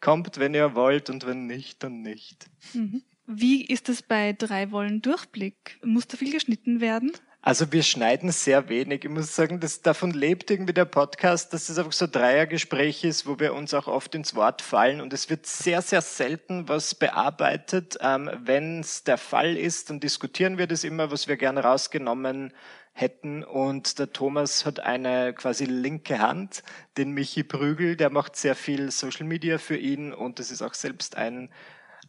[0.00, 2.48] Kommt, wenn ihr wollt und wenn nicht, dann nicht.
[2.72, 3.02] Mhm.
[3.30, 5.78] Wie ist es bei drei Wollen Durchblick?
[5.84, 7.12] Muss da viel geschnitten werden?
[7.42, 9.04] Also wir schneiden sehr wenig.
[9.04, 13.04] Ich muss sagen, dass davon lebt irgendwie der Podcast, dass es einfach so ein Dreiergespräch
[13.04, 15.02] ist, wo wir uns auch oft ins Wort fallen.
[15.02, 17.98] Und es wird sehr, sehr selten was bearbeitet.
[18.00, 22.54] Ähm, Wenn es der Fall ist, dann diskutieren wir das immer, was wir gerne rausgenommen
[22.94, 23.44] hätten.
[23.44, 26.62] Und der Thomas hat eine quasi linke Hand,
[26.96, 30.74] den Michi Prügel, der macht sehr viel Social Media für ihn und das ist auch
[30.74, 31.50] selbst ein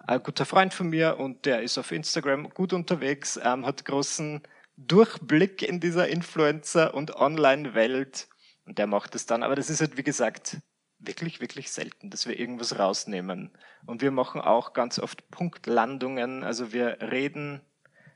[0.09, 4.41] ein guter Freund von mir und der ist auf Instagram gut unterwegs, ähm, hat großen
[4.75, 8.27] Durchblick in dieser Influencer- und Online-Welt.
[8.65, 9.43] Und der macht es dann.
[9.43, 10.57] Aber das ist halt, wie gesagt,
[10.97, 13.51] wirklich, wirklich selten, dass wir irgendwas rausnehmen.
[13.85, 16.43] Und wir machen auch ganz oft Punktlandungen.
[16.43, 17.61] Also wir reden,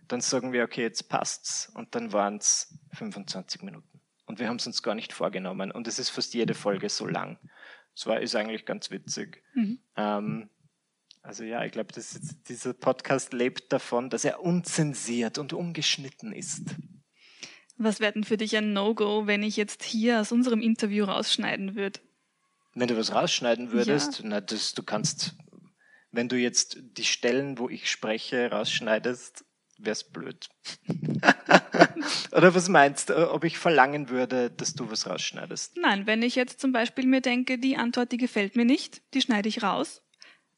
[0.08, 1.71] dann sagen wir, okay, jetzt passt's.
[1.75, 4.01] Und dann waren es 25 Minuten.
[4.25, 5.71] Und wir haben es uns gar nicht vorgenommen.
[5.71, 7.38] Und es ist fast jede Folge so lang.
[7.93, 9.43] Das war, ist eigentlich ganz witzig.
[9.53, 9.79] Mhm.
[9.95, 10.49] Ähm,
[11.23, 11.93] also ja, ich glaube,
[12.49, 16.63] dieser Podcast lebt davon, dass er unzensiert und ungeschnitten ist.
[17.77, 21.75] Was wäre denn für dich ein No-Go, wenn ich jetzt hier aus unserem Interview rausschneiden
[21.75, 22.01] würde?
[22.75, 24.25] Wenn du was rausschneiden würdest, ja.
[24.27, 25.36] na, das, du kannst,
[26.12, 29.45] wenn du jetzt die Stellen, wo ich spreche, rausschneidest,
[29.77, 30.49] wär's blöd.
[32.31, 35.77] Oder was meinst du, ob ich verlangen würde, dass du was rausschneidest?
[35.77, 39.21] Nein, wenn ich jetzt zum Beispiel mir denke, die Antwort, die gefällt mir nicht, die
[39.21, 40.02] schneide ich raus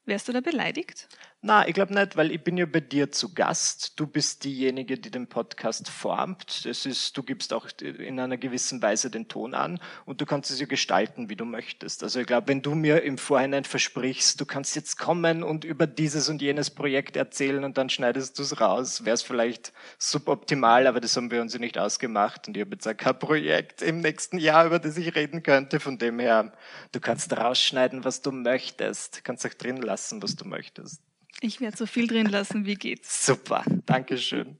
[0.06, 1.08] Wärst du da beleidigt?
[1.48, 4.00] Na, ich glaube nicht, weil ich bin ja bei dir zu Gast.
[4.00, 6.66] Du bist diejenige, die den Podcast formt.
[6.66, 10.50] Das ist, du gibst auch in einer gewissen Weise den Ton an und du kannst
[10.50, 12.02] es ja gestalten, wie du möchtest.
[12.02, 15.86] Also ich glaube, wenn du mir im Vorhinein versprichst, du kannst jetzt kommen und über
[15.86, 20.88] dieses und jenes Projekt erzählen und dann schneidest du es raus, wäre es vielleicht suboptimal,
[20.88, 23.84] aber das haben wir uns ja nicht ausgemacht und ich habe jetzt auch kein Projekt
[23.84, 25.80] im nächsten Jahr, über das ich reden könnte.
[25.80, 26.54] Von dem her,
[26.92, 31.04] du kannst rausschneiden, was du möchtest, du kannst auch drin lassen, was du möchtest.
[31.42, 33.06] Ich werde so viel drin lassen, wie geht.
[33.06, 34.58] Super, danke schön.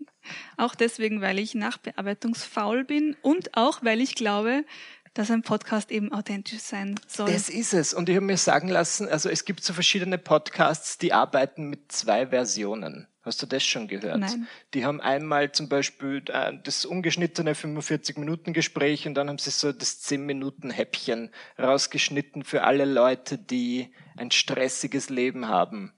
[0.58, 4.66] Auch deswegen, weil ich nachbearbeitungsfaul bin und auch, weil ich glaube,
[5.14, 7.32] dass ein Podcast eben authentisch sein soll.
[7.32, 7.94] Das ist es.
[7.94, 11.92] Und ich habe mir sagen lassen, also es gibt so verschiedene Podcasts, die arbeiten mit
[11.92, 13.08] zwei Versionen.
[13.22, 14.20] Hast du das schon gehört?
[14.20, 14.48] Nein.
[14.74, 20.04] Die haben einmal zum Beispiel äh, das ungeschnittene 45-Minuten-Gespräch und dann haben sie so das
[20.04, 25.94] 10-Minuten-Häppchen rausgeschnitten für alle Leute, die ein stressiges Leben haben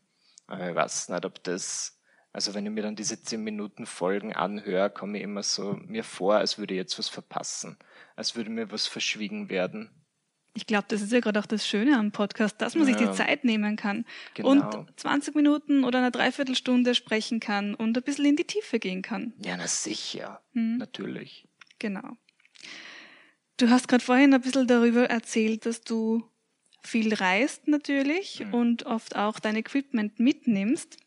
[0.48, 2.00] aber ich weiß nicht, ob das,
[2.32, 6.04] also wenn ich mir dann diese zehn Minuten Folgen anhöre, komme ich immer so mir
[6.04, 7.78] vor, als würde ich jetzt was verpassen,
[8.16, 9.92] als würde mir was verschwiegen werden.
[10.54, 12.98] Ich glaube, das ist ja gerade auch das Schöne am Podcast, dass man ja.
[12.98, 14.50] sich die Zeit nehmen kann genau.
[14.50, 19.04] und 20 Minuten oder eine Dreiviertelstunde sprechen kann und ein bisschen in die Tiefe gehen
[19.04, 19.34] kann.
[19.38, 20.78] Ja, na sicher, hm.
[20.78, 21.48] natürlich.
[21.78, 22.18] Genau.
[23.58, 26.28] Du hast gerade vorhin ein bisschen darüber erzählt, dass du
[26.84, 28.54] viel reist natürlich mhm.
[28.54, 30.98] und oft auch dein Equipment mitnimmst.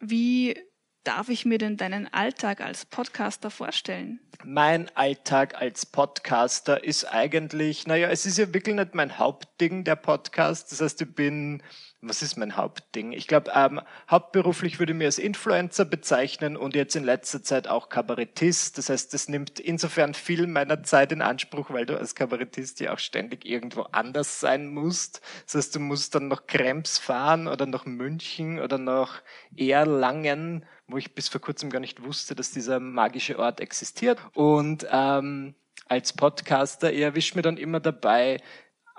[0.00, 0.56] Wie
[1.04, 4.20] darf ich mir denn deinen Alltag als Podcaster vorstellen?
[4.44, 9.96] Mein Alltag als Podcaster ist eigentlich, naja, es ist ja wirklich nicht mein Hauptding, der
[9.96, 10.72] Podcast.
[10.72, 11.62] Das heißt, ich bin
[12.02, 13.12] was ist mein Hauptding?
[13.12, 17.68] Ich glaube, ähm, hauptberuflich würde ich mich als Influencer bezeichnen und jetzt in letzter Zeit
[17.68, 18.78] auch Kabarettist.
[18.78, 22.94] Das heißt, das nimmt insofern viel meiner Zeit in Anspruch, weil du als Kabarettist ja
[22.94, 25.20] auch ständig irgendwo anders sein musst.
[25.44, 29.22] Das heißt, du musst dann nach Krems fahren oder nach München oder nach
[29.54, 34.18] Erlangen, wo ich bis vor kurzem gar nicht wusste, dass dieser magische Ort existiert.
[34.34, 35.54] Und ähm,
[35.86, 38.38] als Podcaster, ich erwische mir dann immer dabei,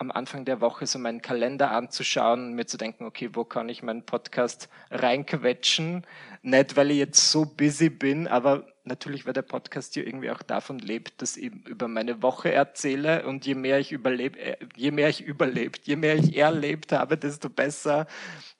[0.02, 3.70] am Anfang der Woche so meinen Kalender anzuschauen und mir zu denken, okay, wo kann
[3.70, 6.08] ich meinen Podcast reinquetschen?
[6.42, 10.42] Nicht, weil ich jetzt so busy bin, aber natürlich, weil der Podcast ja irgendwie auch
[10.42, 14.90] davon lebt, dass ich über meine Woche erzähle und je mehr ich überlebe, äh, je
[14.90, 18.08] mehr ich überlebt, je mehr ich erlebt habe, desto besser.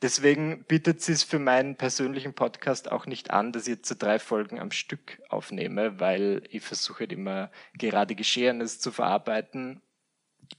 [0.04, 4.20] Deswegen bietet es für meinen persönlichen Podcast auch nicht an, dass ich jetzt so drei
[4.20, 7.50] Folgen am Stück aufnehme, weil ich versuche halt immer
[7.80, 9.82] gerade Geschehenes zu verarbeiten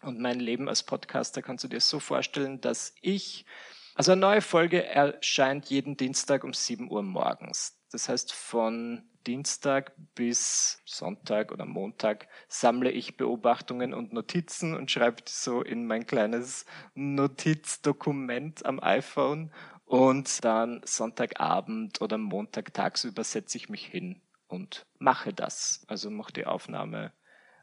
[0.02, 3.44] und mein Leben als Podcaster kannst du dir so vorstellen, dass ich,
[3.94, 7.78] also eine neue Folge erscheint jeden Dienstag um 7 Uhr morgens.
[7.90, 15.22] Das heißt, von Dienstag bis Sonntag oder Montag sammle ich Beobachtungen und Notizen und schreibe
[15.22, 19.52] die so in mein kleines Notizdokument am iPhone.
[19.84, 25.84] Und dann Sonntagabend oder Montag tagsüber setze ich mich hin und mache das.
[25.86, 27.12] Also mache die Aufnahme.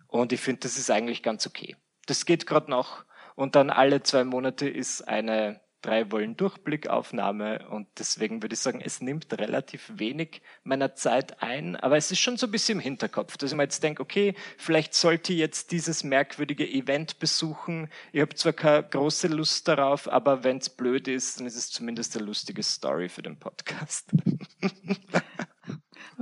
[0.07, 1.75] Und ich finde, das ist eigentlich ganz okay
[2.09, 3.05] das geht gerade noch.
[3.35, 8.81] Und dann alle zwei Monate ist eine drei Wollen Durchblickaufnahme und deswegen würde ich sagen,
[8.83, 12.83] es nimmt relativ wenig meiner Zeit ein, aber es ist schon so ein bisschen im
[12.83, 17.89] Hinterkopf, dass ich mir jetzt denke, okay, vielleicht sollte ich jetzt dieses merkwürdige Event besuchen.
[18.11, 21.69] Ich habe zwar keine große Lust darauf, aber wenn es blöd ist, dann ist es
[21.69, 24.11] zumindest eine lustige Story für den Podcast.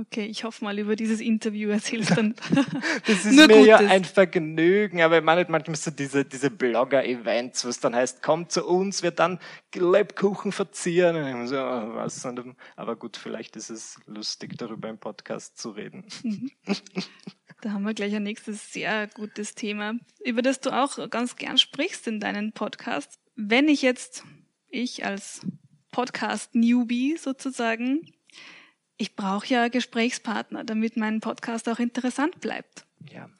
[0.00, 2.36] Okay, ich hoffe mal, über dieses Interview erzählst dann.
[3.04, 3.66] das ist mir Gutes.
[3.66, 8.22] ja ein Vergnügen, aber ich meine manchmal so diese, diese Blogger-Events, wo es dann heißt,
[8.22, 9.40] komm zu uns, wir dann
[9.74, 11.16] Lebkuchen verzieren.
[11.16, 12.24] Und ich so, oh, was?
[12.76, 16.04] aber gut, vielleicht ist es lustig, darüber im Podcast zu reden.
[16.22, 16.52] Mhm.
[17.60, 21.58] Da haben wir gleich ein nächstes sehr gutes Thema, über das du auch ganz gern
[21.58, 23.18] sprichst in deinen Podcasts.
[23.34, 24.22] Wenn ich jetzt,
[24.68, 25.40] ich als
[25.90, 28.12] Podcast-Newbie sozusagen,
[28.98, 32.84] ich brauche ja Gesprächspartner, damit mein Podcast auch interessant bleibt.
[33.12, 33.30] Ja.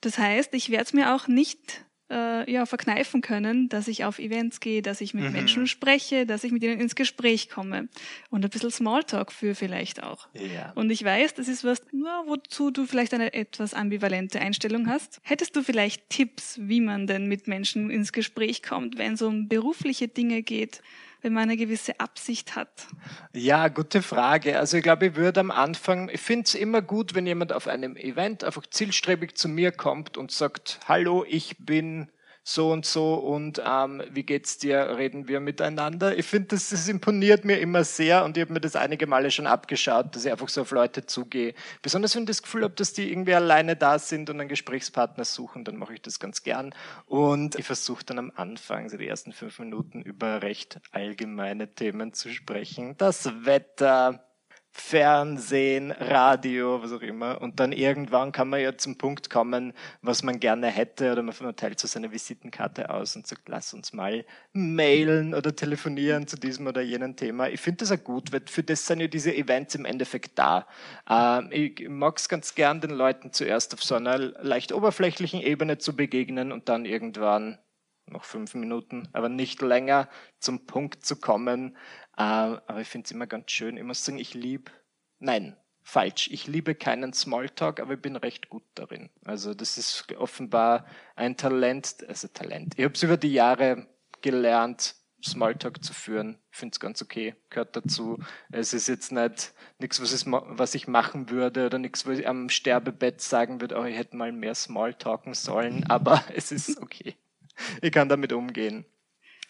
[0.00, 4.18] Das heißt, ich werde es mir auch nicht äh, ja, verkneifen können, dass ich auf
[4.18, 5.32] Events gehe, dass ich mit mhm.
[5.32, 7.88] Menschen spreche, dass ich mit ihnen ins Gespräch komme
[8.30, 10.28] und ein bisschen Smalltalk für vielleicht auch.
[10.34, 10.72] Ja.
[10.74, 15.20] Und ich weiß, das ist was, na, wozu du vielleicht eine etwas ambivalente Einstellung hast.
[15.22, 19.48] Hättest du vielleicht Tipps, wie man denn mit Menschen ins Gespräch kommt, wenn es um
[19.48, 20.82] berufliche Dinge geht?
[21.20, 22.86] Wenn man eine gewisse Absicht hat?
[23.32, 24.58] Ja, gute Frage.
[24.58, 27.66] Also ich glaube, ich würde am Anfang, ich finde es immer gut, wenn jemand auf
[27.66, 32.08] einem Event einfach zielstrebig zu mir kommt und sagt, hallo, ich bin
[32.48, 36.16] so und so und ähm, wie geht's dir, reden wir miteinander.
[36.16, 39.30] Ich finde, das, das imponiert mir immer sehr und ich habe mir das einige Male
[39.30, 41.52] schon abgeschaut, dass ich einfach so auf Leute zugehe.
[41.82, 45.26] Besonders wenn ich das Gefühl habe, dass die irgendwie alleine da sind und einen Gesprächspartner
[45.26, 46.74] suchen, dann mache ich das ganz gern.
[47.04, 52.14] Und ich versuche dann am Anfang, so die ersten fünf Minuten, über recht allgemeine Themen
[52.14, 52.94] zu sprechen.
[52.96, 54.27] Das Wetter,
[54.70, 57.40] Fernsehen, Radio, was auch immer.
[57.40, 61.56] Und dann irgendwann kann man ja zum Punkt kommen, was man gerne hätte, oder man
[61.56, 66.66] teilt so seine Visitenkarte aus und sagt, lass uns mal mailen oder telefonieren zu diesem
[66.66, 67.48] oder jenem Thema.
[67.48, 70.66] Ich finde das auch gut, weil für das sind ja diese Events im Endeffekt da.
[71.08, 75.78] Ähm, ich mag es ganz gern, den Leuten zuerst auf so einer leicht oberflächlichen Ebene
[75.78, 77.58] zu begegnen und dann irgendwann
[78.10, 81.76] noch fünf Minuten, aber nicht länger zum Punkt zu kommen.
[82.18, 83.76] Äh, aber ich finde es immer ganz schön.
[83.76, 84.72] Ich muss sagen, ich liebe,
[85.20, 86.28] nein, falsch.
[86.32, 89.08] Ich liebe keinen Smalltalk, aber ich bin recht gut darin.
[89.24, 92.74] Also das ist offenbar ein Talent, also Talent.
[92.76, 93.86] Ich habe es über die Jahre
[94.20, 96.38] gelernt, Smalltalk zu führen.
[96.50, 98.18] Ich finde es ganz okay, gehört dazu.
[98.50, 102.48] Es ist jetzt nicht nichts, was, was ich machen würde oder nichts, wo ich am
[102.48, 107.16] Sterbebett sagen würde, oh, ich hätte mal mehr Smalltalken sollen, aber es ist okay.
[107.80, 108.84] ich kann damit umgehen.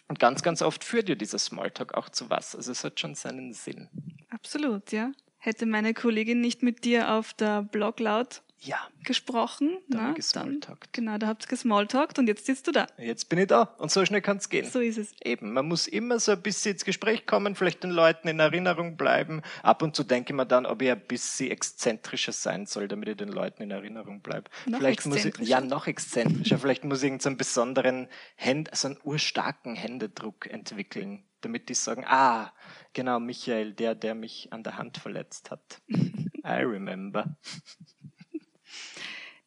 [0.09, 2.57] Und ganz, ganz oft führt ja dieser Smalltalk auch zu was.
[2.57, 3.88] Also es hat schon seinen Sinn.
[4.31, 5.12] Absolut, ja.
[5.38, 8.79] Hätte meine Kollegin nicht mit dir auf der Blog laut Ja.
[9.05, 9.78] gesprochen.
[9.89, 10.93] Da haben wir Na, gesmalltalkt.
[10.93, 12.87] Genau, da habt ihr gesmalltalkt und jetzt sitzt du da.
[12.99, 14.68] Jetzt bin ich da und so schnell kann es gehen.
[14.68, 15.14] So ist es.
[15.24, 18.97] Eben, man muss immer so ein bisschen ins Gespräch kommen, vielleicht den Leuten in Erinnerung
[18.97, 19.43] bleiben.
[19.62, 23.09] Ab und zu denke ich mir dann, ob ich ein bisschen exzentrischer sein soll, damit
[23.09, 24.51] ich den Leuten in Erinnerung bleibe.
[24.66, 25.51] Noch vielleicht muss ich, exzentrischer?
[25.51, 26.59] ja, noch exzentrischer.
[26.59, 32.53] vielleicht muss ich irgendeinen besonderen Händ, also einen urstarken Händedruck entwickeln, damit die sagen, ah,
[32.93, 35.80] genau, Michael, der, der mich an der Hand verletzt hat.
[35.89, 37.37] I remember.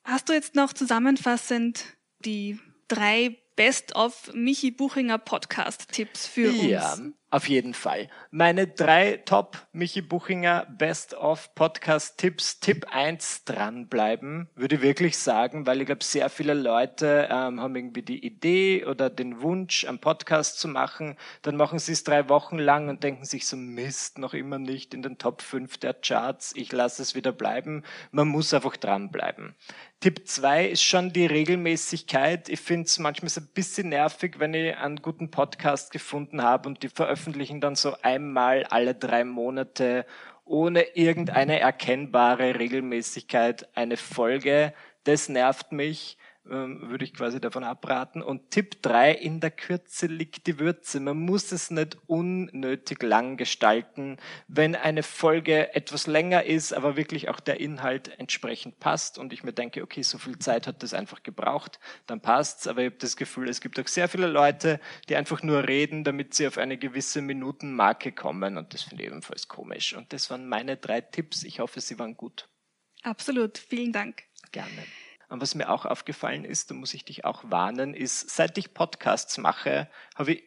[0.04, 1.86] Hast du jetzt noch zusammenfassend
[2.20, 7.14] die drei Best-of Michi Buchinger Podcast-Tipps für Ja, uns?
[7.32, 8.10] Auf jeden Fall.
[8.30, 12.60] Meine drei Top Michi Buchinger Best of Podcast Tipps.
[12.60, 17.76] Tipp 1, dranbleiben, würde ich wirklich sagen, weil ich glaube, sehr viele Leute ähm, haben
[17.76, 21.16] irgendwie die Idee oder den Wunsch, einen Podcast zu machen.
[21.42, 24.94] Dann machen sie es drei Wochen lang und denken sich so, Mist, noch immer nicht
[24.94, 26.54] in den Top 5 der Charts.
[26.56, 27.84] Ich lasse es wieder bleiben.
[28.12, 29.56] Man muss einfach dranbleiben.
[30.02, 32.50] Tipp 2 ist schon die Regelmäßigkeit.
[32.50, 36.68] Ich finde es manchmal so ein bisschen nervig, wenn ich einen guten Podcast gefunden habe
[36.68, 40.08] und die veröffentlichen dann so einmal alle drei Monate
[40.44, 44.74] ohne irgendeine erkennbare Regelmäßigkeit eine Folge.
[45.04, 48.22] Das nervt mich würde ich quasi davon abraten.
[48.22, 51.00] Und Tipp 3, in der Kürze liegt die Würze.
[51.00, 54.18] Man muss es nicht unnötig lang gestalten.
[54.48, 59.44] Wenn eine Folge etwas länger ist, aber wirklich auch der Inhalt entsprechend passt und ich
[59.44, 62.68] mir denke, okay, so viel Zeit hat das einfach gebraucht, dann passt's.
[62.68, 64.80] Aber ich habe das Gefühl, es gibt auch sehr viele Leute,
[65.10, 69.10] die einfach nur reden, damit sie auf eine gewisse Minutenmarke kommen und das finde ich
[69.10, 69.96] ebenfalls komisch.
[69.96, 71.44] Und das waren meine drei Tipps.
[71.44, 72.50] Ich hoffe, sie waren gut.
[73.04, 74.24] Absolut, vielen Dank.
[74.52, 74.84] Gerne.
[75.32, 78.74] Und was mir auch aufgefallen ist, da muss ich dich auch warnen, ist, seit ich
[78.74, 80.44] Podcasts mache, habe ich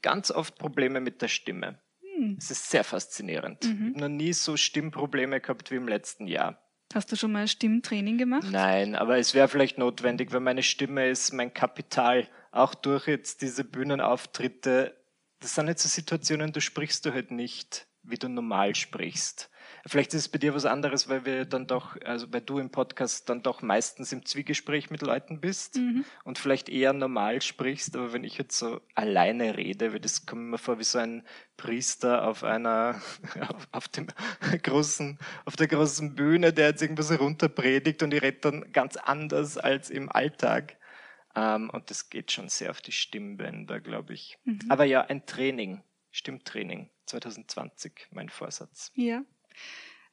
[0.00, 1.80] ganz oft Probleme mit der Stimme.
[2.00, 2.36] Hm.
[2.38, 3.64] Es ist sehr faszinierend.
[3.64, 6.62] Ich habe noch nie so Stimmprobleme gehabt wie im letzten Jahr.
[6.94, 8.46] Hast du schon mal Stimmtraining gemacht?
[8.48, 12.28] Nein, aber es wäre vielleicht notwendig, weil meine Stimme ist mein Kapital.
[12.52, 14.96] Auch durch jetzt diese Bühnenauftritte.
[15.40, 19.50] Das sind jetzt so Situationen, da sprichst du halt nicht, wie du normal sprichst.
[19.86, 22.70] Vielleicht ist es bei dir was anderes, weil wir dann doch, also weil du im
[22.70, 26.04] Podcast dann doch meistens im Zwiegespräch mit Leuten bist Mhm.
[26.24, 30.42] und vielleicht eher normal sprichst, aber wenn ich jetzt so alleine rede, weil das kommt
[30.50, 31.22] mir vor wie so ein
[31.56, 33.00] Priester auf einer,
[33.54, 34.06] auf, auf dem
[34.62, 39.58] großen, auf der großen Bühne, der jetzt irgendwas runterpredigt und ich rede dann ganz anders
[39.58, 40.76] als im Alltag.
[41.36, 44.38] Ähm, und das geht schon sehr auf die Stimmbänder, glaube ich.
[44.44, 44.60] Mhm.
[44.70, 48.92] Aber ja, ein Training, Stimmtraining 2020, mein Vorsatz.
[48.94, 49.22] Ja.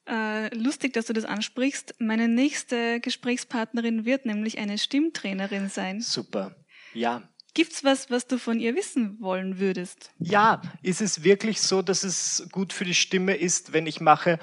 [0.07, 1.95] Äh, lustig, dass du das ansprichst.
[1.99, 6.01] Meine nächste Gesprächspartnerin wird nämlich eine Stimmtrainerin sein.
[6.01, 6.55] Super.
[6.93, 7.27] Ja.
[7.55, 10.11] Gibt's was, was du von ihr wissen wollen würdest?
[10.19, 14.39] Ja, ist es wirklich so, dass es gut für die Stimme ist, wenn ich mache?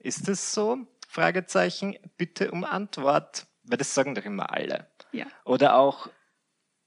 [0.00, 0.78] Ist es so?
[1.08, 1.96] Fragezeichen.
[2.18, 3.46] Bitte um Antwort.
[3.62, 4.88] Weil das sagen doch immer alle.
[5.12, 5.26] Ja.
[5.44, 6.10] Oder auch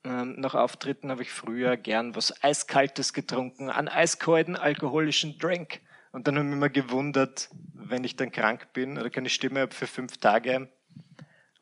[0.03, 5.81] ähm, nach Auftritten habe ich früher gern was Eiskaltes getrunken, einen eiskalten alkoholischen Drink.
[6.11, 9.61] Und dann habe ich mich immer gewundert, wenn ich dann krank bin oder keine Stimme
[9.61, 10.69] habe für fünf Tage.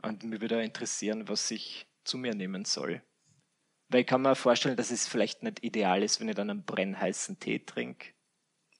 [0.01, 3.01] Und mir würde interessieren, was ich zu mir nehmen soll.
[3.89, 6.63] Weil ich kann mir vorstellen, dass es vielleicht nicht ideal ist, wenn ich dann einen
[6.63, 8.09] brennheißen Tee trinke.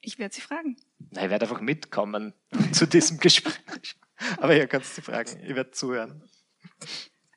[0.01, 0.78] Ich werde sie fragen.
[1.12, 2.34] Na, ich werde einfach mitkommen
[2.72, 3.95] zu diesem Gespräch.
[4.38, 5.41] Aber ja, kannst du fragen.
[5.43, 6.24] Ich werde zuhören.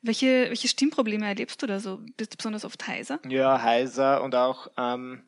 [0.03, 2.01] Welche, welche Stimmprobleme erlebst du da so?
[2.17, 3.21] Bist du besonders oft heiser?
[3.29, 5.23] Ja, heiser und auch, ähm,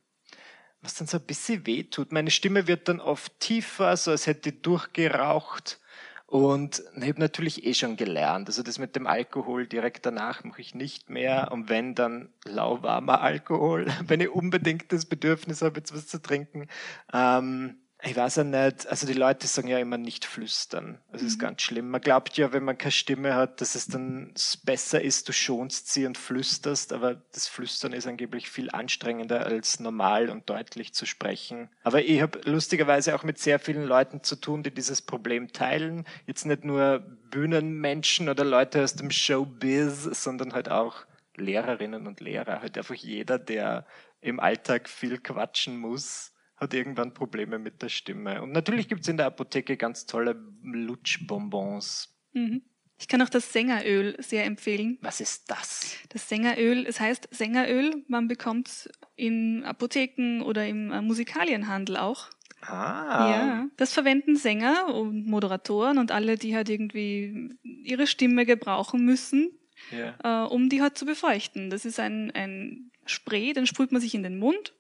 [0.80, 2.10] was dann so ein bisschen weh tut.
[2.12, 5.78] Meine Stimme wird dann oft tiefer, so als hätte ich durchgeraucht.
[6.26, 8.48] Und ich habe natürlich eh schon gelernt.
[8.48, 11.52] Also das mit dem Alkohol direkt danach mache ich nicht mehr.
[11.52, 16.68] Und wenn, dann lauwarmer Alkohol, wenn ich unbedingt das Bedürfnis habe, jetzt was zu trinken.
[17.12, 20.98] Ähm, ich weiß ja nicht, also die Leute sagen ja immer nicht flüstern.
[21.12, 21.40] Das ist Mhm.
[21.40, 21.88] ganz schlimm.
[21.90, 24.32] Man glaubt ja, wenn man keine Stimme hat, dass es dann
[24.64, 29.78] besser ist, du schonst sie und flüsterst, aber das Flüstern ist angeblich viel anstrengender als
[29.78, 31.68] normal und deutlich zu sprechen.
[31.84, 36.04] Aber ich habe lustigerweise auch mit sehr vielen Leuten zu tun, die dieses Problem teilen.
[36.26, 36.98] Jetzt nicht nur
[37.30, 42.60] Bühnenmenschen oder Leute aus dem Showbiz, sondern halt auch Lehrerinnen und Lehrer.
[42.62, 43.86] Halt einfach jeder, der
[44.20, 46.31] im Alltag viel quatschen muss,
[46.62, 48.40] hat irgendwann Probleme mit der Stimme.
[48.40, 52.16] Und natürlich gibt es in der Apotheke ganz tolle Lutschbonbons.
[52.32, 52.62] Mhm.
[52.98, 54.96] Ich kann auch das Sängeröl sehr empfehlen.
[55.02, 55.96] Was ist das?
[56.10, 62.28] Das Sängeröl, es heißt Sängeröl, man bekommt es in Apotheken oder im äh, Musikalienhandel auch.
[62.60, 69.04] Ah, Ja, das verwenden Sänger und Moderatoren und alle, die halt irgendwie ihre Stimme gebrauchen
[69.04, 69.50] müssen,
[69.90, 70.44] ja.
[70.44, 71.70] äh, um die halt zu befeuchten.
[71.70, 74.74] Das ist ein, ein Spray, den sprüht man sich in den Mund.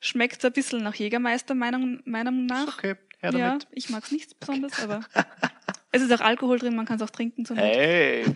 [0.00, 2.78] Schmeckt ein bisschen nach Jägermeister, meiner Meinung nach.
[2.78, 3.66] Okay, her ja, damit.
[3.72, 5.00] ich mag's nicht besonders, aber
[5.96, 8.24] Es ist auch Alkohol drin, man kann es auch trinken zum Hey!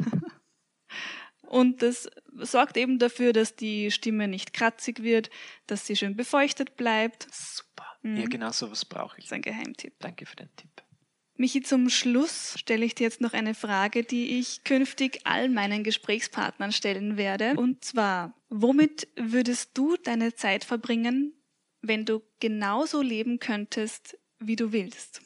[1.43, 2.09] Und das
[2.39, 5.31] sorgt eben dafür, dass die Stimme nicht kratzig wird,
[5.67, 7.27] dass sie schön befeuchtet bleibt.
[7.33, 7.87] Super.
[8.03, 8.17] Mhm.
[8.19, 9.25] Ja, genau so was brauche ich.
[9.25, 9.95] Das ist ein Geheimtipp.
[9.99, 10.71] Danke für den Tipp.
[11.35, 15.83] Michi, zum Schluss stelle ich dir jetzt noch eine Frage, die ich künftig all meinen
[15.83, 17.55] Gesprächspartnern stellen werde.
[17.57, 21.33] Und zwar, womit würdest du deine Zeit verbringen,
[21.83, 25.23] wenn du genauso leben könntest, wie du willst?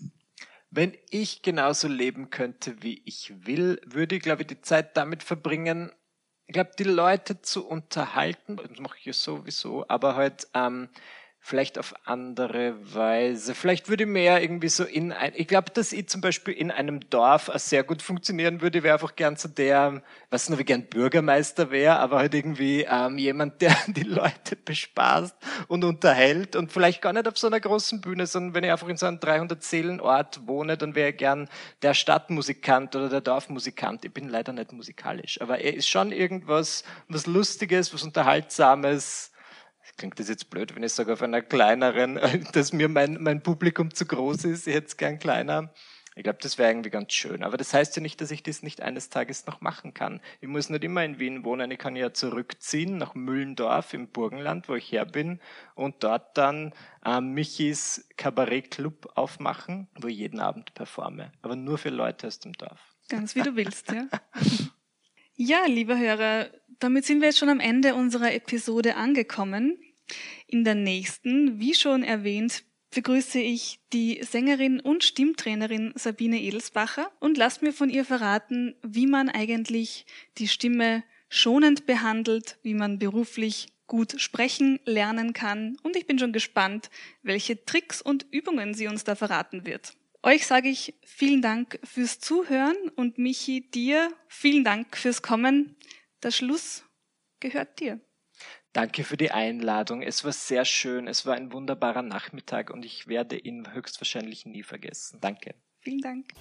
[0.70, 5.22] Wenn ich genauso leben könnte, wie ich will, würde ich, glaube ich, die Zeit damit
[5.22, 5.92] verbringen,
[6.46, 8.56] ich glaube, die Leute zu unterhalten.
[8.56, 10.88] Das mache ich ja sowieso, aber halt ähm,
[11.46, 13.54] vielleicht auf andere Weise.
[13.54, 17.00] Vielleicht würde mehr irgendwie so in ein, ich glaube, dass ich zum Beispiel in einem
[17.10, 21.70] Dorf sehr gut funktionieren würde, wäre einfach gern so der, was nur wie gern Bürgermeister
[21.70, 25.36] wäre, aber halt irgendwie ähm, jemand, der die Leute bespaßt
[25.68, 28.88] und unterhält und vielleicht gar nicht auf so einer großen Bühne, sondern wenn ich einfach
[28.88, 31.50] in so einem 300 Seelen Ort wohne, dann wäre ich gern
[31.82, 34.02] der Stadtmusikant oder der Dorfmusikant.
[34.06, 39.33] Ich bin leider nicht musikalisch, aber er ist schon irgendwas, was Lustiges, was Unterhaltsames,
[39.96, 42.18] klingt das jetzt blöd, wenn ich sage, auf einer kleineren,
[42.52, 45.72] dass mir mein, mein Publikum zu groß ist, ich hätte es gern kleiner.
[46.16, 47.42] Ich glaube, das wäre irgendwie ganz schön.
[47.42, 50.20] Aber das heißt ja nicht, dass ich das nicht eines Tages noch machen kann.
[50.40, 51.70] Ich muss nicht immer in Wien wohnen.
[51.72, 55.40] Ich kann ja zurückziehen nach Müllendorf im Burgenland, wo ich her bin,
[55.74, 56.72] und dort dann
[57.04, 61.32] äh, Michis Kabarett Club aufmachen, wo ich jeden Abend performe.
[61.42, 62.94] Aber nur für Leute aus dem Dorf.
[63.08, 64.06] Ganz wie du willst, ja.
[65.34, 69.78] ja, liebe Hörer, damit sind wir jetzt schon am Ende unserer Episode angekommen.
[70.46, 72.64] In der nächsten, wie schon erwähnt,
[72.94, 79.06] begrüße ich die Sängerin und Stimmtrainerin Sabine Edelsbacher und lasst mir von ihr verraten, wie
[79.06, 80.06] man eigentlich
[80.38, 86.32] die Stimme schonend behandelt, wie man beruflich gut sprechen lernen kann und ich bin schon
[86.32, 86.90] gespannt,
[87.22, 89.94] welche Tricks und Übungen sie uns da verraten wird.
[90.22, 95.76] Euch sage ich vielen Dank fürs Zuhören und Michi, dir vielen Dank fürs Kommen.
[96.24, 96.84] Der Schluss
[97.38, 98.00] gehört dir.
[98.72, 100.00] Danke für die Einladung.
[100.00, 101.06] Es war sehr schön.
[101.06, 105.20] Es war ein wunderbarer Nachmittag und ich werde ihn höchstwahrscheinlich nie vergessen.
[105.20, 105.54] Danke.
[105.80, 106.32] Vielen Dank.